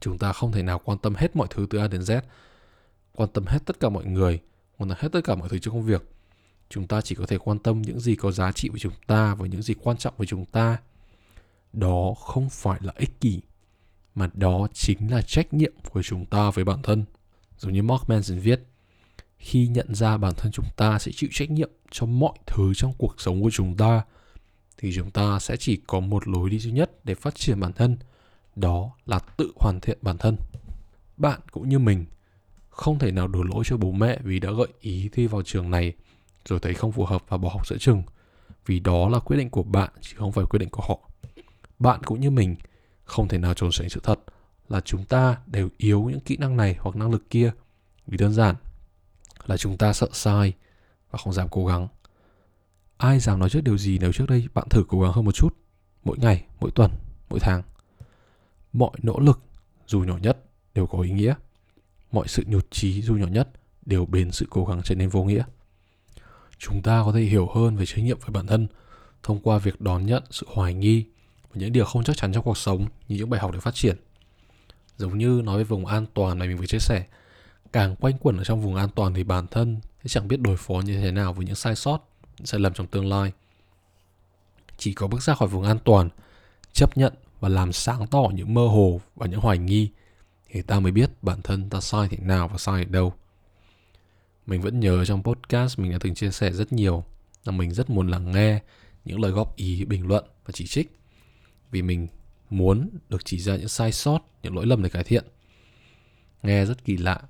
Chúng 0.00 0.18
ta 0.18 0.32
không 0.32 0.52
thể 0.52 0.62
nào 0.62 0.80
quan 0.84 0.98
tâm 0.98 1.14
hết 1.14 1.36
mọi 1.36 1.48
thứ 1.50 1.66
từ 1.70 1.78
A 1.78 1.88
đến 1.88 2.00
Z, 2.00 2.20
quan 3.14 3.28
tâm 3.32 3.46
hết 3.46 3.58
tất 3.66 3.80
cả 3.80 3.88
mọi 3.88 4.04
người, 4.04 4.40
quan 4.78 4.88
tâm 4.90 4.98
hết 5.00 5.08
tất 5.12 5.20
cả 5.24 5.34
mọi 5.34 5.48
thứ 5.48 5.58
trong 5.58 5.74
công 5.74 5.84
việc. 5.84 6.02
Chúng 6.70 6.86
ta 6.86 7.00
chỉ 7.00 7.14
có 7.14 7.26
thể 7.26 7.38
quan 7.38 7.58
tâm 7.58 7.82
những 7.82 8.00
gì 8.00 8.16
có 8.16 8.30
giá 8.30 8.52
trị 8.52 8.68
với 8.68 8.80
chúng 8.80 8.92
ta 9.06 9.34
và 9.34 9.46
những 9.46 9.62
gì 9.62 9.74
quan 9.82 9.96
trọng 9.96 10.14
với 10.16 10.26
chúng 10.26 10.44
ta. 10.44 10.78
Đó 11.72 12.14
không 12.20 12.50
phải 12.50 12.78
là 12.82 12.92
ích 12.96 13.20
kỷ 13.20 13.40
mà 14.14 14.30
đó 14.34 14.68
chính 14.72 15.10
là 15.10 15.22
trách 15.22 15.54
nhiệm 15.54 15.72
của 15.90 16.02
chúng 16.02 16.26
ta 16.26 16.50
với 16.50 16.64
bản 16.64 16.82
thân. 16.82 17.04
Giống 17.58 17.72
như 17.72 17.82
Mark 17.82 18.08
Manson 18.08 18.38
viết, 18.38 18.60
khi 19.38 19.66
nhận 19.66 19.94
ra 19.94 20.16
bản 20.16 20.32
thân 20.36 20.52
chúng 20.52 20.66
ta 20.76 20.98
sẽ 20.98 21.12
chịu 21.14 21.30
trách 21.32 21.50
nhiệm 21.50 21.70
cho 21.90 22.06
mọi 22.06 22.38
thứ 22.46 22.72
trong 22.76 22.92
cuộc 22.98 23.20
sống 23.20 23.42
của 23.42 23.50
chúng 23.50 23.76
ta, 23.76 24.02
thì 24.78 24.92
chúng 24.94 25.10
ta 25.10 25.38
sẽ 25.38 25.56
chỉ 25.56 25.80
có 25.86 26.00
một 26.00 26.28
lối 26.28 26.50
đi 26.50 26.58
duy 26.58 26.72
nhất 26.72 27.04
để 27.04 27.14
phát 27.14 27.34
triển 27.34 27.60
bản 27.60 27.72
thân, 27.72 27.96
đó 28.56 28.90
là 29.06 29.18
tự 29.18 29.52
hoàn 29.56 29.80
thiện 29.80 29.98
bản 30.02 30.18
thân. 30.18 30.36
Bạn 31.16 31.40
cũng 31.50 31.68
như 31.68 31.78
mình, 31.78 32.04
không 32.70 32.98
thể 32.98 33.10
nào 33.10 33.28
đổ 33.28 33.42
lỗi 33.42 33.64
cho 33.66 33.76
bố 33.76 33.92
mẹ 33.92 34.18
vì 34.22 34.40
đã 34.40 34.50
gợi 34.52 34.68
ý 34.80 35.08
thi 35.12 35.26
vào 35.26 35.42
trường 35.42 35.70
này 35.70 35.92
rồi 36.44 36.58
thấy 36.58 36.74
không 36.74 36.92
phù 36.92 37.04
hợp 37.04 37.24
và 37.28 37.36
bỏ 37.36 37.48
học 37.48 37.66
giữa 37.66 37.76
chừng 37.78 38.02
vì 38.66 38.80
đó 38.80 39.08
là 39.08 39.18
quyết 39.18 39.36
định 39.36 39.50
của 39.50 39.62
bạn 39.62 39.90
chứ 40.00 40.16
không 40.16 40.32
phải 40.32 40.44
quyết 40.44 40.58
định 40.58 40.68
của 40.72 40.82
họ. 40.88 41.10
Bạn 41.78 42.00
cũng 42.04 42.20
như 42.20 42.30
mình 42.30 42.56
không 43.04 43.28
thể 43.28 43.38
nào 43.38 43.54
trốn 43.54 43.70
tránh 43.72 43.88
sự 43.88 44.00
thật 44.02 44.20
là 44.68 44.80
chúng 44.80 45.04
ta 45.04 45.38
đều 45.46 45.68
yếu 45.76 46.02
những 46.02 46.20
kỹ 46.20 46.36
năng 46.36 46.56
này 46.56 46.76
hoặc 46.80 46.96
năng 46.96 47.10
lực 47.10 47.30
kia. 47.30 47.50
Vì 48.06 48.16
đơn 48.16 48.32
giản 48.32 48.56
là 49.46 49.56
chúng 49.56 49.76
ta 49.76 49.92
sợ 49.92 50.08
sai 50.12 50.52
và 51.10 51.18
không 51.18 51.32
dám 51.32 51.48
cố 51.50 51.66
gắng. 51.66 51.88
Ai 52.96 53.20
dám 53.20 53.38
nói 53.38 53.50
trước 53.50 53.60
điều 53.64 53.78
gì 53.78 53.98
nếu 53.98 54.12
trước 54.12 54.28
đây 54.28 54.48
bạn 54.54 54.68
thử 54.70 54.84
cố 54.88 55.00
gắng 55.00 55.12
hơn 55.12 55.24
một 55.24 55.34
chút? 55.34 55.56
Mỗi 56.04 56.18
ngày, 56.18 56.44
mỗi 56.60 56.70
tuần, 56.70 56.90
mỗi 57.30 57.40
tháng. 57.40 57.62
Mọi 58.72 58.90
nỗ 59.02 59.20
lực, 59.20 59.40
dù 59.86 60.00
nhỏ 60.00 60.16
nhất, 60.16 60.38
đều 60.74 60.86
có 60.86 61.00
ý 61.00 61.10
nghĩa. 61.10 61.34
Mọi 62.12 62.28
sự 62.28 62.42
nhụt 62.46 62.66
chí, 62.70 63.02
dù 63.02 63.14
nhỏ 63.14 63.26
nhất, 63.26 63.48
đều 63.86 64.06
biến 64.06 64.32
sự 64.32 64.46
cố 64.50 64.64
gắng 64.64 64.80
trở 64.84 64.94
nên 64.94 65.08
vô 65.08 65.24
nghĩa. 65.24 65.44
Chúng 66.58 66.82
ta 66.82 67.02
có 67.04 67.12
thể 67.12 67.20
hiểu 67.20 67.48
hơn 67.54 67.76
về 67.76 67.86
trách 67.86 68.02
nhiệm 68.02 68.18
với 68.18 68.30
bản 68.30 68.46
thân 68.46 68.66
thông 69.22 69.40
qua 69.40 69.58
việc 69.58 69.80
đón 69.80 70.06
nhận 70.06 70.22
sự 70.30 70.46
hoài 70.50 70.74
nghi 70.74 71.04
những 71.54 71.72
điều 71.72 71.84
không 71.84 72.04
chắc 72.04 72.16
chắn 72.16 72.32
trong 72.32 72.44
cuộc 72.44 72.58
sống 72.58 72.86
như 73.08 73.16
những 73.16 73.30
bài 73.30 73.40
học 73.40 73.52
để 73.52 73.60
phát 73.60 73.74
triển. 73.74 73.96
Giống 74.96 75.18
như 75.18 75.42
nói 75.44 75.58
về 75.58 75.64
vùng 75.64 75.86
an 75.86 76.06
toàn 76.14 76.38
này 76.38 76.48
mình 76.48 76.56
vừa 76.56 76.66
chia 76.66 76.78
sẻ 76.78 77.04
càng 77.72 77.96
quanh 77.96 78.18
quẩn 78.18 78.36
ở 78.36 78.44
trong 78.44 78.60
vùng 78.60 78.76
an 78.76 78.88
toàn 78.94 79.14
thì 79.14 79.24
bản 79.24 79.46
thân 79.46 79.80
sẽ 80.02 80.08
chẳng 80.08 80.28
biết 80.28 80.40
đối 80.40 80.56
phó 80.56 80.74
như 80.74 81.00
thế 81.00 81.10
nào 81.10 81.32
với 81.32 81.46
những 81.46 81.54
sai 81.54 81.76
sót 81.76 81.98
những 82.38 82.46
sai 82.46 82.60
lầm 82.60 82.74
trong 82.74 82.86
tương 82.86 83.08
lai. 83.08 83.32
Chỉ 84.78 84.92
có 84.92 85.06
bước 85.06 85.22
ra 85.22 85.34
khỏi 85.34 85.48
vùng 85.48 85.64
an 85.64 85.78
toàn 85.84 86.08
chấp 86.72 86.96
nhận 86.96 87.12
và 87.40 87.48
làm 87.48 87.72
sáng 87.72 88.06
tỏ 88.06 88.30
những 88.34 88.54
mơ 88.54 88.66
hồ 88.66 89.00
và 89.16 89.26
những 89.26 89.40
hoài 89.40 89.58
nghi 89.58 89.90
thì 90.50 90.62
ta 90.62 90.80
mới 90.80 90.92
biết 90.92 91.10
bản 91.22 91.42
thân 91.42 91.70
ta 91.70 91.80
sai 91.80 92.08
thế 92.08 92.16
nào 92.16 92.48
và 92.48 92.58
sai 92.58 92.82
ở 92.82 92.84
đâu. 92.84 93.14
Mình 94.46 94.60
vẫn 94.60 94.80
nhớ 94.80 95.04
trong 95.04 95.22
podcast 95.22 95.78
mình 95.78 95.92
đã 95.92 95.98
từng 96.00 96.14
chia 96.14 96.30
sẻ 96.30 96.52
rất 96.52 96.72
nhiều 96.72 97.04
là 97.44 97.52
mình 97.52 97.70
rất 97.70 97.90
muốn 97.90 98.08
lắng 98.08 98.32
nghe 98.32 98.60
những 99.04 99.20
lời 99.20 99.32
góp 99.32 99.56
ý, 99.56 99.84
bình 99.84 100.06
luận 100.06 100.24
và 100.46 100.52
chỉ 100.52 100.66
trích 100.66 100.98
vì 101.74 101.82
mình 101.82 102.06
muốn 102.50 102.88
được 103.08 103.24
chỉ 103.24 103.38
ra 103.38 103.56
những 103.56 103.68
sai 103.68 103.92
sót, 103.92 104.18
những 104.42 104.54
lỗi 104.56 104.66
lầm 104.66 104.82
để 104.82 104.88
cải 104.88 105.04
thiện. 105.04 105.24
Nghe 106.42 106.64
rất 106.64 106.84
kỳ 106.84 106.96
lạ, 106.96 107.20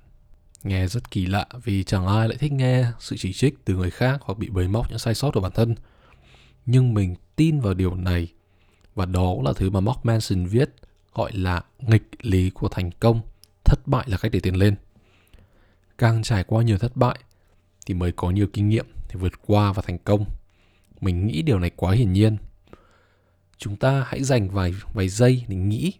nghe 0.63 0.87
rất 0.87 1.11
kỳ 1.11 1.25
lạ 1.25 1.47
vì 1.63 1.83
chẳng 1.83 2.07
ai 2.07 2.27
lại 2.27 2.37
thích 2.37 2.51
nghe 2.51 2.85
sự 2.99 3.15
chỉ 3.19 3.33
trích 3.33 3.65
từ 3.65 3.75
người 3.75 3.91
khác 3.91 4.21
hoặc 4.21 4.37
bị 4.37 4.49
bới 4.49 4.67
móc 4.67 4.89
những 4.89 4.99
sai 4.99 5.15
sót 5.15 5.31
của 5.33 5.41
bản 5.41 5.51
thân. 5.51 5.75
Nhưng 6.65 6.93
mình 6.93 7.15
tin 7.35 7.59
vào 7.59 7.73
điều 7.73 7.95
này 7.95 8.27
và 8.95 9.05
đó 9.05 9.35
là 9.43 9.53
thứ 9.55 9.69
mà 9.69 9.79
Mark 9.79 9.99
Manson 10.03 10.45
viết 10.45 10.69
gọi 11.13 11.31
là 11.33 11.63
nghịch 11.79 12.09
lý 12.21 12.49
của 12.49 12.67
thành 12.67 12.91
công. 12.91 13.21
Thất 13.63 13.87
bại 13.87 14.05
là 14.09 14.17
cách 14.17 14.31
để 14.31 14.39
tiến 14.39 14.55
lên. 14.55 14.75
Càng 15.97 16.23
trải 16.23 16.43
qua 16.43 16.63
nhiều 16.63 16.77
thất 16.77 16.97
bại 16.97 17.19
thì 17.85 17.93
mới 17.93 18.11
có 18.11 18.29
nhiều 18.29 18.47
kinh 18.53 18.69
nghiệm 18.69 18.85
để 19.09 19.15
vượt 19.19 19.33
qua 19.45 19.73
và 19.73 19.81
thành 19.87 19.97
công. 19.97 20.25
Mình 21.01 21.27
nghĩ 21.27 21.41
điều 21.41 21.59
này 21.59 21.71
quá 21.75 21.93
hiển 21.93 22.13
nhiên 22.13 22.37
chúng 23.57 23.75
ta 23.75 24.05
hãy 24.07 24.23
dành 24.23 24.49
vài 24.49 24.73
vài 24.93 25.09
giây 25.09 25.45
để 25.47 25.55
nghĩ. 25.55 25.93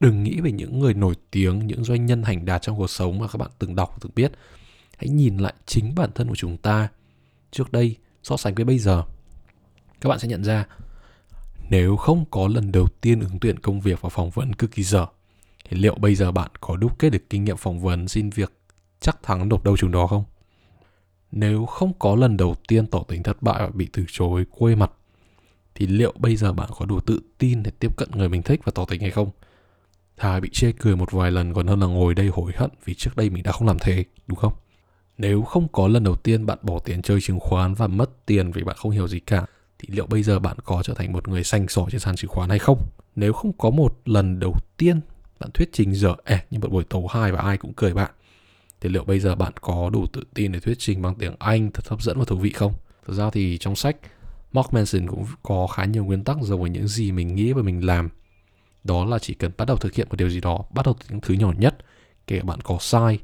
Đừng 0.00 0.22
nghĩ 0.22 0.40
về 0.40 0.52
những 0.52 0.78
người 0.78 0.94
nổi 0.94 1.14
tiếng, 1.30 1.66
những 1.66 1.84
doanh 1.84 2.06
nhân 2.06 2.22
hành 2.22 2.44
đạt 2.44 2.62
trong 2.62 2.76
cuộc 2.76 2.90
sống 2.90 3.18
mà 3.18 3.28
các 3.28 3.36
bạn 3.36 3.50
từng 3.58 3.74
đọc, 3.74 3.96
từng 4.00 4.12
biết. 4.14 4.32
Hãy 4.96 5.08
nhìn 5.08 5.38
lại 5.38 5.54
chính 5.66 5.94
bản 5.94 6.10
thân 6.14 6.28
của 6.28 6.36
chúng 6.36 6.56
ta. 6.56 6.88
Trước 7.50 7.72
đây, 7.72 7.96
so 8.22 8.36
sánh 8.36 8.54
với 8.54 8.64
bây 8.64 8.78
giờ, 8.78 9.02
các 10.00 10.08
bạn 10.08 10.18
sẽ 10.18 10.28
nhận 10.28 10.44
ra, 10.44 10.66
nếu 11.70 11.96
không 11.96 12.24
có 12.30 12.48
lần 12.48 12.72
đầu 12.72 12.88
tiên 13.00 13.20
ứng 13.20 13.38
tuyển 13.40 13.58
công 13.58 13.80
việc 13.80 14.00
và 14.00 14.08
phỏng 14.08 14.30
vấn 14.30 14.54
cực 14.54 14.70
kỳ 14.70 14.82
dở, 14.82 15.06
thì 15.64 15.76
liệu 15.76 15.94
bây 15.94 16.14
giờ 16.14 16.32
bạn 16.32 16.50
có 16.60 16.76
đúc 16.76 16.98
kết 16.98 17.10
được 17.10 17.30
kinh 17.30 17.44
nghiệm 17.44 17.56
phỏng 17.56 17.80
vấn 17.80 18.08
xin 18.08 18.30
việc 18.30 18.52
chắc 19.00 19.22
thắng 19.22 19.48
nộp 19.48 19.64
đâu 19.64 19.76
chúng 19.76 19.90
đó 19.90 20.06
không? 20.06 20.24
Nếu 21.32 21.66
không 21.66 21.92
có 21.98 22.16
lần 22.16 22.36
đầu 22.36 22.54
tiên 22.68 22.86
tỏ 22.86 23.02
tình 23.08 23.22
thất 23.22 23.42
bại 23.42 23.56
và 23.60 23.70
bị 23.74 23.88
từ 23.92 24.04
chối 24.08 24.44
quê 24.50 24.74
mặt 24.74 24.92
thì 25.74 25.86
liệu 25.86 26.12
bây 26.18 26.36
giờ 26.36 26.52
bạn 26.52 26.70
có 26.78 26.86
đủ 26.86 27.00
tự 27.00 27.20
tin 27.38 27.62
để 27.62 27.70
tiếp 27.78 27.96
cận 27.96 28.08
người 28.14 28.28
mình 28.28 28.42
thích 28.42 28.60
và 28.64 28.72
tỏ 28.74 28.84
tình 28.84 29.00
hay 29.00 29.10
không? 29.10 29.30
Thà 30.16 30.40
bị 30.40 30.48
chê 30.52 30.72
cười 30.72 30.96
một 30.96 31.12
vài 31.12 31.30
lần 31.30 31.54
còn 31.54 31.66
hơn 31.66 31.80
là 31.80 31.86
ngồi 31.86 32.14
đây 32.14 32.28
hối 32.28 32.52
hận 32.56 32.70
vì 32.84 32.94
trước 32.94 33.16
đây 33.16 33.30
mình 33.30 33.42
đã 33.42 33.52
không 33.52 33.68
làm 33.68 33.78
thế, 33.78 34.04
đúng 34.26 34.38
không? 34.38 34.52
Nếu 35.18 35.42
không 35.42 35.68
có 35.68 35.88
lần 35.88 36.04
đầu 36.04 36.16
tiên 36.16 36.46
bạn 36.46 36.58
bỏ 36.62 36.78
tiền 36.78 37.02
chơi 37.02 37.20
chứng 37.20 37.40
khoán 37.40 37.74
và 37.74 37.86
mất 37.86 38.26
tiền 38.26 38.52
vì 38.52 38.62
bạn 38.62 38.76
không 38.76 38.90
hiểu 38.90 39.08
gì 39.08 39.20
cả, 39.20 39.46
thì 39.78 39.88
liệu 39.94 40.06
bây 40.06 40.22
giờ 40.22 40.38
bạn 40.38 40.56
có 40.64 40.82
trở 40.82 40.94
thành 40.94 41.12
một 41.12 41.28
người 41.28 41.44
xanh 41.44 41.68
sỏi 41.68 41.90
trên 41.90 42.00
sàn 42.00 42.16
chứng 42.16 42.30
khoán 42.30 42.48
hay 42.48 42.58
không? 42.58 42.82
Nếu 43.16 43.32
không 43.32 43.52
có 43.52 43.70
một 43.70 44.00
lần 44.04 44.40
đầu 44.40 44.54
tiên 44.76 45.00
bạn 45.40 45.50
thuyết 45.54 45.68
trình 45.72 45.94
dở 45.94 46.14
ẹ 46.24 46.44
như 46.50 46.58
một 46.58 46.70
buổi 46.70 46.84
tấu 46.84 47.06
hai 47.06 47.32
và 47.32 47.40
ai 47.40 47.56
cũng 47.58 47.72
cười 47.74 47.94
bạn, 47.94 48.10
thì 48.80 48.88
liệu 48.88 49.04
bây 49.04 49.20
giờ 49.20 49.34
bạn 49.34 49.52
có 49.60 49.90
đủ 49.90 50.06
tự 50.06 50.24
tin 50.34 50.52
để 50.52 50.60
thuyết 50.60 50.78
trình 50.78 51.02
bằng 51.02 51.14
tiếng 51.14 51.34
Anh 51.38 51.70
thật 51.70 51.88
hấp 51.88 52.02
dẫn 52.02 52.18
và 52.18 52.24
thú 52.24 52.36
vị 52.36 52.50
không? 52.50 52.72
Thực 53.06 53.14
ra 53.14 53.30
thì 53.30 53.58
trong 53.58 53.76
sách 53.76 53.96
Mark 54.52 54.72
Manson 54.72 55.06
cũng 55.06 55.26
có 55.42 55.66
khá 55.66 55.84
nhiều 55.84 56.04
nguyên 56.04 56.24
tắc 56.24 56.36
giống 56.42 56.60
với 56.60 56.70
những 56.70 56.88
gì 56.88 57.12
mình 57.12 57.34
nghĩ 57.34 57.52
và 57.52 57.62
mình 57.62 57.86
làm. 57.86 58.08
Đó 58.84 59.04
là 59.04 59.18
chỉ 59.18 59.34
cần 59.34 59.52
bắt 59.56 59.64
đầu 59.68 59.76
thực 59.76 59.94
hiện 59.94 60.06
một 60.10 60.16
điều 60.16 60.30
gì 60.30 60.40
đó, 60.40 60.64
bắt 60.70 60.86
đầu 60.86 60.94
từ 61.00 61.06
những 61.10 61.20
thứ 61.20 61.34
nhỏ 61.34 61.52
nhất, 61.58 61.76
kể 62.26 62.38
cả 62.38 62.44
bạn 62.44 62.60
có 62.60 62.78
sai. 62.80 63.18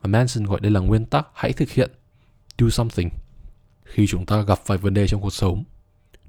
Và 0.00 0.08
Manson 0.08 0.44
gọi 0.44 0.60
đây 0.60 0.70
là 0.70 0.80
nguyên 0.80 1.04
tắc 1.04 1.26
hãy 1.34 1.52
thực 1.52 1.70
hiện, 1.70 1.90
do 2.58 2.68
something. 2.68 3.08
Khi 3.84 4.06
chúng 4.08 4.26
ta 4.26 4.42
gặp 4.42 4.58
phải 4.64 4.78
vấn 4.78 4.94
đề 4.94 5.08
trong 5.08 5.20
cuộc 5.20 5.32
sống, 5.32 5.64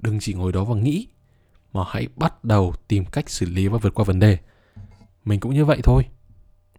đừng 0.00 0.20
chỉ 0.20 0.34
ngồi 0.34 0.52
đó 0.52 0.64
và 0.64 0.76
nghĩ, 0.76 1.06
mà 1.72 1.84
hãy 1.88 2.08
bắt 2.16 2.44
đầu 2.44 2.74
tìm 2.88 3.04
cách 3.04 3.30
xử 3.30 3.46
lý 3.46 3.68
và 3.68 3.78
vượt 3.78 3.94
qua 3.94 4.04
vấn 4.04 4.20
đề. 4.20 4.38
Mình 5.24 5.40
cũng 5.40 5.54
như 5.54 5.64
vậy 5.64 5.80
thôi 5.82 6.04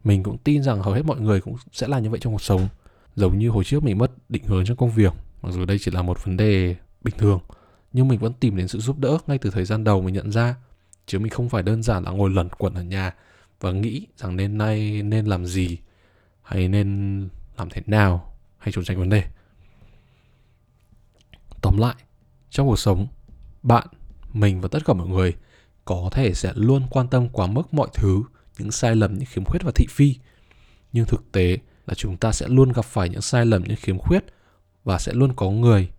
mình 0.05 0.23
cũng 0.23 0.37
tin 0.37 0.63
rằng 0.63 0.81
hầu 0.81 0.93
hết 0.93 1.05
mọi 1.05 1.19
người 1.19 1.41
cũng 1.41 1.55
sẽ 1.71 1.87
là 1.87 1.99
như 1.99 2.09
vậy 2.09 2.19
trong 2.19 2.33
cuộc 2.33 2.41
sống 2.41 2.67
giống 3.15 3.39
như 3.39 3.49
hồi 3.49 3.63
trước 3.63 3.83
mình 3.83 3.97
mất 3.97 4.11
định 4.29 4.43
hướng 4.45 4.65
trong 4.65 4.77
công 4.77 4.91
việc 4.91 5.13
mặc 5.41 5.51
dù 5.51 5.65
đây 5.65 5.77
chỉ 5.79 5.91
là 5.91 6.01
một 6.01 6.25
vấn 6.25 6.37
đề 6.37 6.75
bình 7.05 7.15
thường 7.17 7.39
nhưng 7.93 8.07
mình 8.07 8.19
vẫn 8.19 8.33
tìm 8.33 8.57
đến 8.57 8.67
sự 8.67 8.79
giúp 8.79 8.99
đỡ 8.99 9.17
ngay 9.27 9.37
từ 9.37 9.49
thời 9.49 9.65
gian 9.65 9.83
đầu 9.83 10.01
mình 10.01 10.13
nhận 10.13 10.31
ra 10.31 10.55
chứ 11.05 11.19
mình 11.19 11.29
không 11.29 11.49
phải 11.49 11.63
đơn 11.63 11.83
giản 11.83 12.03
là 12.03 12.11
ngồi 12.11 12.29
lẩn 12.29 12.49
quẩn 12.49 12.73
ở 12.73 12.83
nhà 12.83 13.13
và 13.59 13.71
nghĩ 13.71 14.07
rằng 14.17 14.35
nên 14.35 14.57
nay 14.57 15.03
nên 15.03 15.25
làm 15.25 15.45
gì 15.45 15.77
hay 16.41 16.67
nên 16.67 17.19
làm 17.57 17.69
thế 17.69 17.81
nào 17.85 18.33
hay 18.57 18.71
trốn 18.71 18.83
tránh 18.83 18.99
vấn 18.99 19.09
đề 19.09 19.23
tóm 21.61 21.77
lại 21.77 21.95
trong 22.49 22.67
cuộc 22.67 22.79
sống 22.79 23.07
bạn 23.63 23.87
mình 24.33 24.61
và 24.61 24.67
tất 24.71 24.85
cả 24.85 24.93
mọi 24.93 25.07
người 25.07 25.33
có 25.85 26.09
thể 26.11 26.33
sẽ 26.33 26.51
luôn 26.55 26.83
quan 26.89 27.07
tâm 27.07 27.29
quá 27.29 27.47
mức 27.47 27.73
mọi 27.73 27.87
thứ 27.93 28.23
những 28.59 28.71
sai 28.71 28.95
lầm, 28.95 29.13
những 29.13 29.25
khiếm 29.25 29.45
khuyết 29.45 29.63
và 29.63 29.71
thị 29.75 29.85
phi. 29.89 30.15
Nhưng 30.93 31.05
thực 31.05 31.31
tế 31.31 31.57
là 31.87 31.93
chúng 31.93 32.17
ta 32.17 32.31
sẽ 32.31 32.47
luôn 32.47 32.71
gặp 32.71 32.85
phải 32.85 33.09
những 33.09 33.21
sai 33.21 33.45
lầm, 33.45 33.63
những 33.63 33.77
khiếm 33.77 33.97
khuyết 33.97 34.23
và 34.83 34.99
sẽ 34.99 35.13
luôn 35.13 35.33
có 35.35 35.49
người 35.49 35.89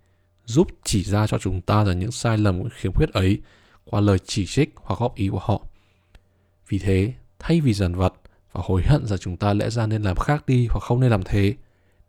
giúp 0.47 0.69
chỉ 0.85 1.03
ra 1.05 1.27
cho 1.27 1.39
chúng 1.39 1.61
ta 1.61 1.85
rằng 1.85 1.99
những 1.99 2.13
sai 2.13 2.39
lầm, 2.39 2.59
những 2.59 2.69
khiếm 2.77 2.93
khuyết 2.93 3.13
ấy 3.13 3.41
qua 3.85 4.01
lời 4.01 4.19
chỉ 4.25 4.47
trích 4.47 4.75
hoặc 4.77 5.01
góp 5.01 5.15
ý 5.15 5.29
của 5.29 5.41
họ. 5.43 5.63
Vì 6.69 6.79
thế, 6.79 7.13
thay 7.39 7.61
vì 7.61 7.73
dằn 7.75 7.95
vật 7.95 8.15
và 8.53 8.61
hối 8.65 8.83
hận 8.83 9.07
rằng 9.07 9.19
chúng 9.19 9.37
ta 9.37 9.55
lẽ 9.55 9.71
ra 9.71 9.87
nên 9.87 10.03
làm 10.03 10.17
khác 10.17 10.47
đi 10.47 10.67
hoặc 10.71 10.81
không 10.81 11.01
nên 11.01 11.11
làm 11.11 11.23
thế, 11.23 11.55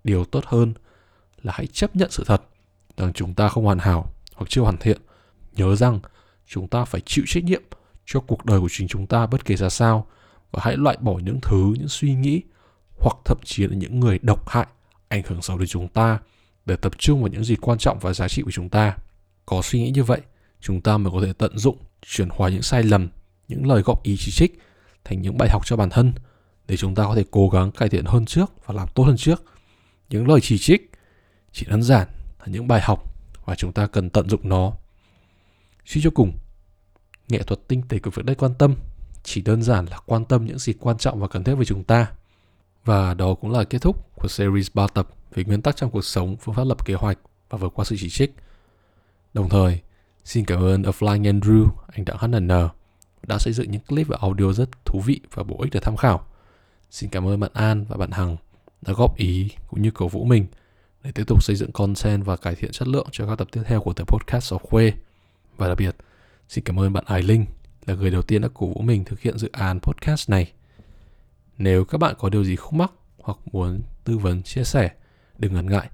điều 0.03 0.25
tốt 0.25 0.43
hơn 0.45 0.73
là 1.43 1.53
hãy 1.55 1.67
chấp 1.67 1.95
nhận 1.95 2.11
sự 2.11 2.23
thật 2.27 2.41
rằng 2.97 3.13
chúng 3.13 3.33
ta 3.33 3.49
không 3.49 3.65
hoàn 3.65 3.79
hảo 3.79 4.13
hoặc 4.35 4.45
chưa 4.49 4.61
hoàn 4.61 4.77
thiện. 4.77 4.97
Nhớ 5.51 5.75
rằng 5.75 5.99
chúng 6.47 6.67
ta 6.67 6.85
phải 6.85 7.01
chịu 7.05 7.25
trách 7.27 7.43
nhiệm 7.43 7.61
cho 8.05 8.19
cuộc 8.19 8.45
đời 8.45 8.59
của 8.59 8.69
chính 8.71 8.87
chúng 8.87 9.07
ta 9.07 9.27
bất 9.27 9.45
kể 9.45 9.55
ra 9.55 9.69
sao 9.69 10.07
và 10.51 10.59
hãy 10.63 10.77
loại 10.77 10.97
bỏ 10.99 11.19
những 11.23 11.39
thứ, 11.41 11.73
những 11.79 11.87
suy 11.87 12.13
nghĩ 12.13 12.41
hoặc 12.99 13.17
thậm 13.25 13.37
chí 13.43 13.67
là 13.67 13.75
những 13.75 13.99
người 13.99 14.19
độc 14.21 14.49
hại 14.49 14.67
ảnh 15.07 15.23
hưởng 15.27 15.41
xấu 15.41 15.57
đến 15.57 15.67
chúng 15.67 15.87
ta 15.87 16.19
để 16.67 16.75
tập 16.75 16.91
trung 16.97 17.21
vào 17.21 17.27
những 17.27 17.43
gì 17.43 17.55
quan 17.55 17.77
trọng 17.77 17.99
và 17.99 18.13
giá 18.13 18.27
trị 18.27 18.41
của 18.41 18.51
chúng 18.51 18.69
ta. 18.69 18.97
Có 19.45 19.61
suy 19.61 19.79
nghĩ 19.79 19.91
như 19.91 20.03
vậy, 20.03 20.21
chúng 20.59 20.81
ta 20.81 20.97
mới 20.97 21.11
có 21.11 21.21
thể 21.25 21.33
tận 21.33 21.57
dụng, 21.57 21.77
chuyển 22.05 22.29
hóa 22.31 22.49
những 22.49 22.61
sai 22.61 22.83
lầm, 22.83 23.09
những 23.47 23.67
lời 23.67 23.81
góp 23.81 24.03
ý 24.03 24.15
chỉ 24.19 24.31
trích 24.31 24.59
thành 25.03 25.21
những 25.21 25.37
bài 25.37 25.49
học 25.49 25.61
cho 25.65 25.75
bản 25.75 25.89
thân 25.89 26.13
để 26.67 26.77
chúng 26.77 26.95
ta 26.95 27.03
có 27.03 27.15
thể 27.15 27.23
cố 27.31 27.49
gắng 27.49 27.71
cải 27.71 27.89
thiện 27.89 28.05
hơn 28.05 28.25
trước 28.25 28.51
và 28.65 28.73
làm 28.73 28.87
tốt 28.95 29.03
hơn 29.03 29.17
trước. 29.17 29.43
Những 30.09 30.27
lời 30.27 30.39
chỉ 30.41 30.57
trích 30.57 30.91
chỉ 31.51 31.65
đơn 31.69 31.83
giản 31.83 32.07
là 32.39 32.45
những 32.45 32.67
bài 32.67 32.81
học 32.81 33.13
và 33.45 33.55
chúng 33.55 33.73
ta 33.73 33.87
cần 33.87 34.09
tận 34.09 34.29
dụng 34.29 34.49
nó. 34.49 34.73
Suy 35.85 36.01
cho 36.01 36.09
cùng, 36.09 36.31
nghệ 37.27 37.43
thuật 37.43 37.67
tinh 37.67 37.81
tế 37.89 37.99
của 37.99 38.11
việc 38.11 38.25
đây 38.25 38.35
quan 38.35 38.53
tâm 38.53 38.75
chỉ 39.23 39.41
đơn 39.41 39.63
giản 39.63 39.85
là 39.85 39.97
quan 40.05 40.25
tâm 40.25 40.45
những 40.45 40.59
gì 40.59 40.73
quan 40.79 40.97
trọng 40.97 41.19
và 41.19 41.27
cần 41.27 41.43
thiết 41.43 41.55
với 41.55 41.65
chúng 41.65 41.83
ta. 41.83 42.11
Và 42.87 43.13
đó 43.13 43.33
cũng 43.33 43.51
là 43.51 43.63
kết 43.63 43.81
thúc 43.81 44.15
của 44.15 44.27
series 44.27 44.67
3 44.73 44.87
tập 44.87 45.09
về 45.33 45.43
nguyên 45.43 45.61
tắc 45.61 45.75
trong 45.75 45.91
cuộc 45.91 46.01
sống, 46.01 46.37
phương 46.37 46.55
pháp 46.55 46.63
lập 46.63 46.85
kế 46.85 46.93
hoạch 46.93 47.17
và 47.49 47.57
vượt 47.57 47.73
qua 47.75 47.85
sự 47.85 47.95
chỉ 47.99 48.09
trích. 48.09 48.35
Đồng 49.33 49.49
thời, 49.49 49.79
xin 50.23 50.45
cảm 50.45 50.61
ơn 50.61 50.83
A 50.83 50.91
Flying 50.91 51.39
Andrew, 51.39 51.67
anh 51.87 52.05
Đặng 52.05 52.17
HNN 52.17 52.69
đã 53.27 53.39
xây 53.39 53.53
dựng 53.53 53.71
những 53.71 53.81
clip 53.81 54.07
và 54.07 54.17
audio 54.21 54.53
rất 54.53 54.85
thú 54.85 54.99
vị 54.99 55.19
và 55.33 55.43
bổ 55.43 55.61
ích 55.61 55.73
để 55.73 55.79
tham 55.79 55.97
khảo. 55.97 56.27
Xin 56.91 57.09
cảm 57.09 57.27
ơn 57.27 57.39
bạn 57.39 57.51
An 57.53 57.85
và 57.89 57.97
bạn 57.97 58.11
Hằng 58.11 58.37
đã 58.81 58.93
góp 58.93 59.17
ý 59.17 59.49
cũng 59.67 59.81
như 59.81 59.91
cổ 59.91 60.07
vũ 60.07 60.25
mình 60.25 60.45
để 61.03 61.11
tiếp 61.11 61.23
tục 61.27 61.43
xây 61.43 61.55
dựng 61.55 61.71
content 61.71 62.25
và 62.25 62.35
cải 62.35 62.55
thiện 62.55 62.71
chất 62.71 62.87
lượng 62.87 63.07
cho 63.11 63.27
các 63.27 63.35
tập 63.35 63.47
tiếp 63.51 63.61
theo 63.65 63.81
của 63.81 63.93
The 63.93 64.03
Podcast 64.07 64.53
of 64.53 64.59
khuê. 64.59 64.93
Và 65.57 65.67
đặc 65.67 65.77
biệt, 65.77 65.95
xin 66.49 66.63
cảm 66.63 66.79
ơn 66.79 66.93
bạn 66.93 67.03
Ái 67.07 67.23
Linh 67.23 67.45
là 67.85 67.93
người 67.93 68.11
đầu 68.11 68.21
tiên 68.21 68.41
đã 68.41 68.47
cổ 68.53 68.67
vũ 68.67 68.81
mình 68.81 69.05
thực 69.05 69.19
hiện 69.19 69.37
dự 69.37 69.49
án 69.51 69.79
podcast 69.79 70.29
này. 70.29 70.51
Nếu 71.57 71.85
các 71.85 71.97
bạn 71.97 72.15
có 72.19 72.29
điều 72.29 72.43
gì 72.43 72.55
khúc 72.55 72.73
mắc 72.73 72.91
hoặc 73.17 73.37
muốn 73.51 73.81
tư 74.03 74.17
vấn 74.17 74.43
chia 74.43 74.63
sẻ, 74.63 74.91
đừng 75.37 75.53
ngần 75.53 75.65
ngại. 75.65 75.89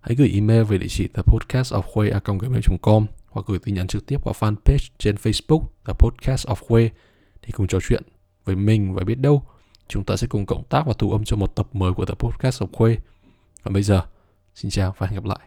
Hãy 0.00 0.14
gửi 0.14 0.30
email 0.34 0.62
về 0.62 0.78
địa 0.78 0.86
chỉ 0.88 1.08
the 1.08 1.22
podcast 1.22 1.74
of 1.74 2.78
com 2.82 3.06
hoặc 3.28 3.46
gửi 3.46 3.58
tin 3.58 3.74
nhắn 3.74 3.86
trực 3.86 4.06
tiếp 4.06 4.20
qua 4.24 4.32
fanpage 4.38 4.88
trên 4.98 5.14
Facebook 5.14 5.62
The 5.86 5.92
Podcast 5.98 6.46
of 6.46 6.56
Way 6.68 6.88
thì 7.42 7.52
cùng 7.52 7.66
trò 7.66 7.78
chuyện 7.88 8.02
với 8.44 8.56
mình 8.56 8.94
và 8.94 9.04
biết 9.04 9.18
đâu 9.18 9.42
chúng 9.88 10.04
ta 10.04 10.16
sẽ 10.16 10.26
cùng 10.26 10.46
cộng 10.46 10.64
tác 10.64 10.86
và 10.86 10.92
thu 10.98 11.12
âm 11.12 11.24
cho 11.24 11.36
một 11.36 11.56
tập 11.56 11.68
mới 11.72 11.92
của 11.92 12.04
The 12.04 12.14
Podcast 12.14 12.62
of 12.62 12.70
Way. 12.70 12.96
Và 13.62 13.70
bây 13.70 13.82
giờ, 13.82 14.02
xin 14.54 14.70
chào 14.70 14.94
và 14.98 15.06
hẹn 15.06 15.14
gặp 15.14 15.24
lại. 15.24 15.38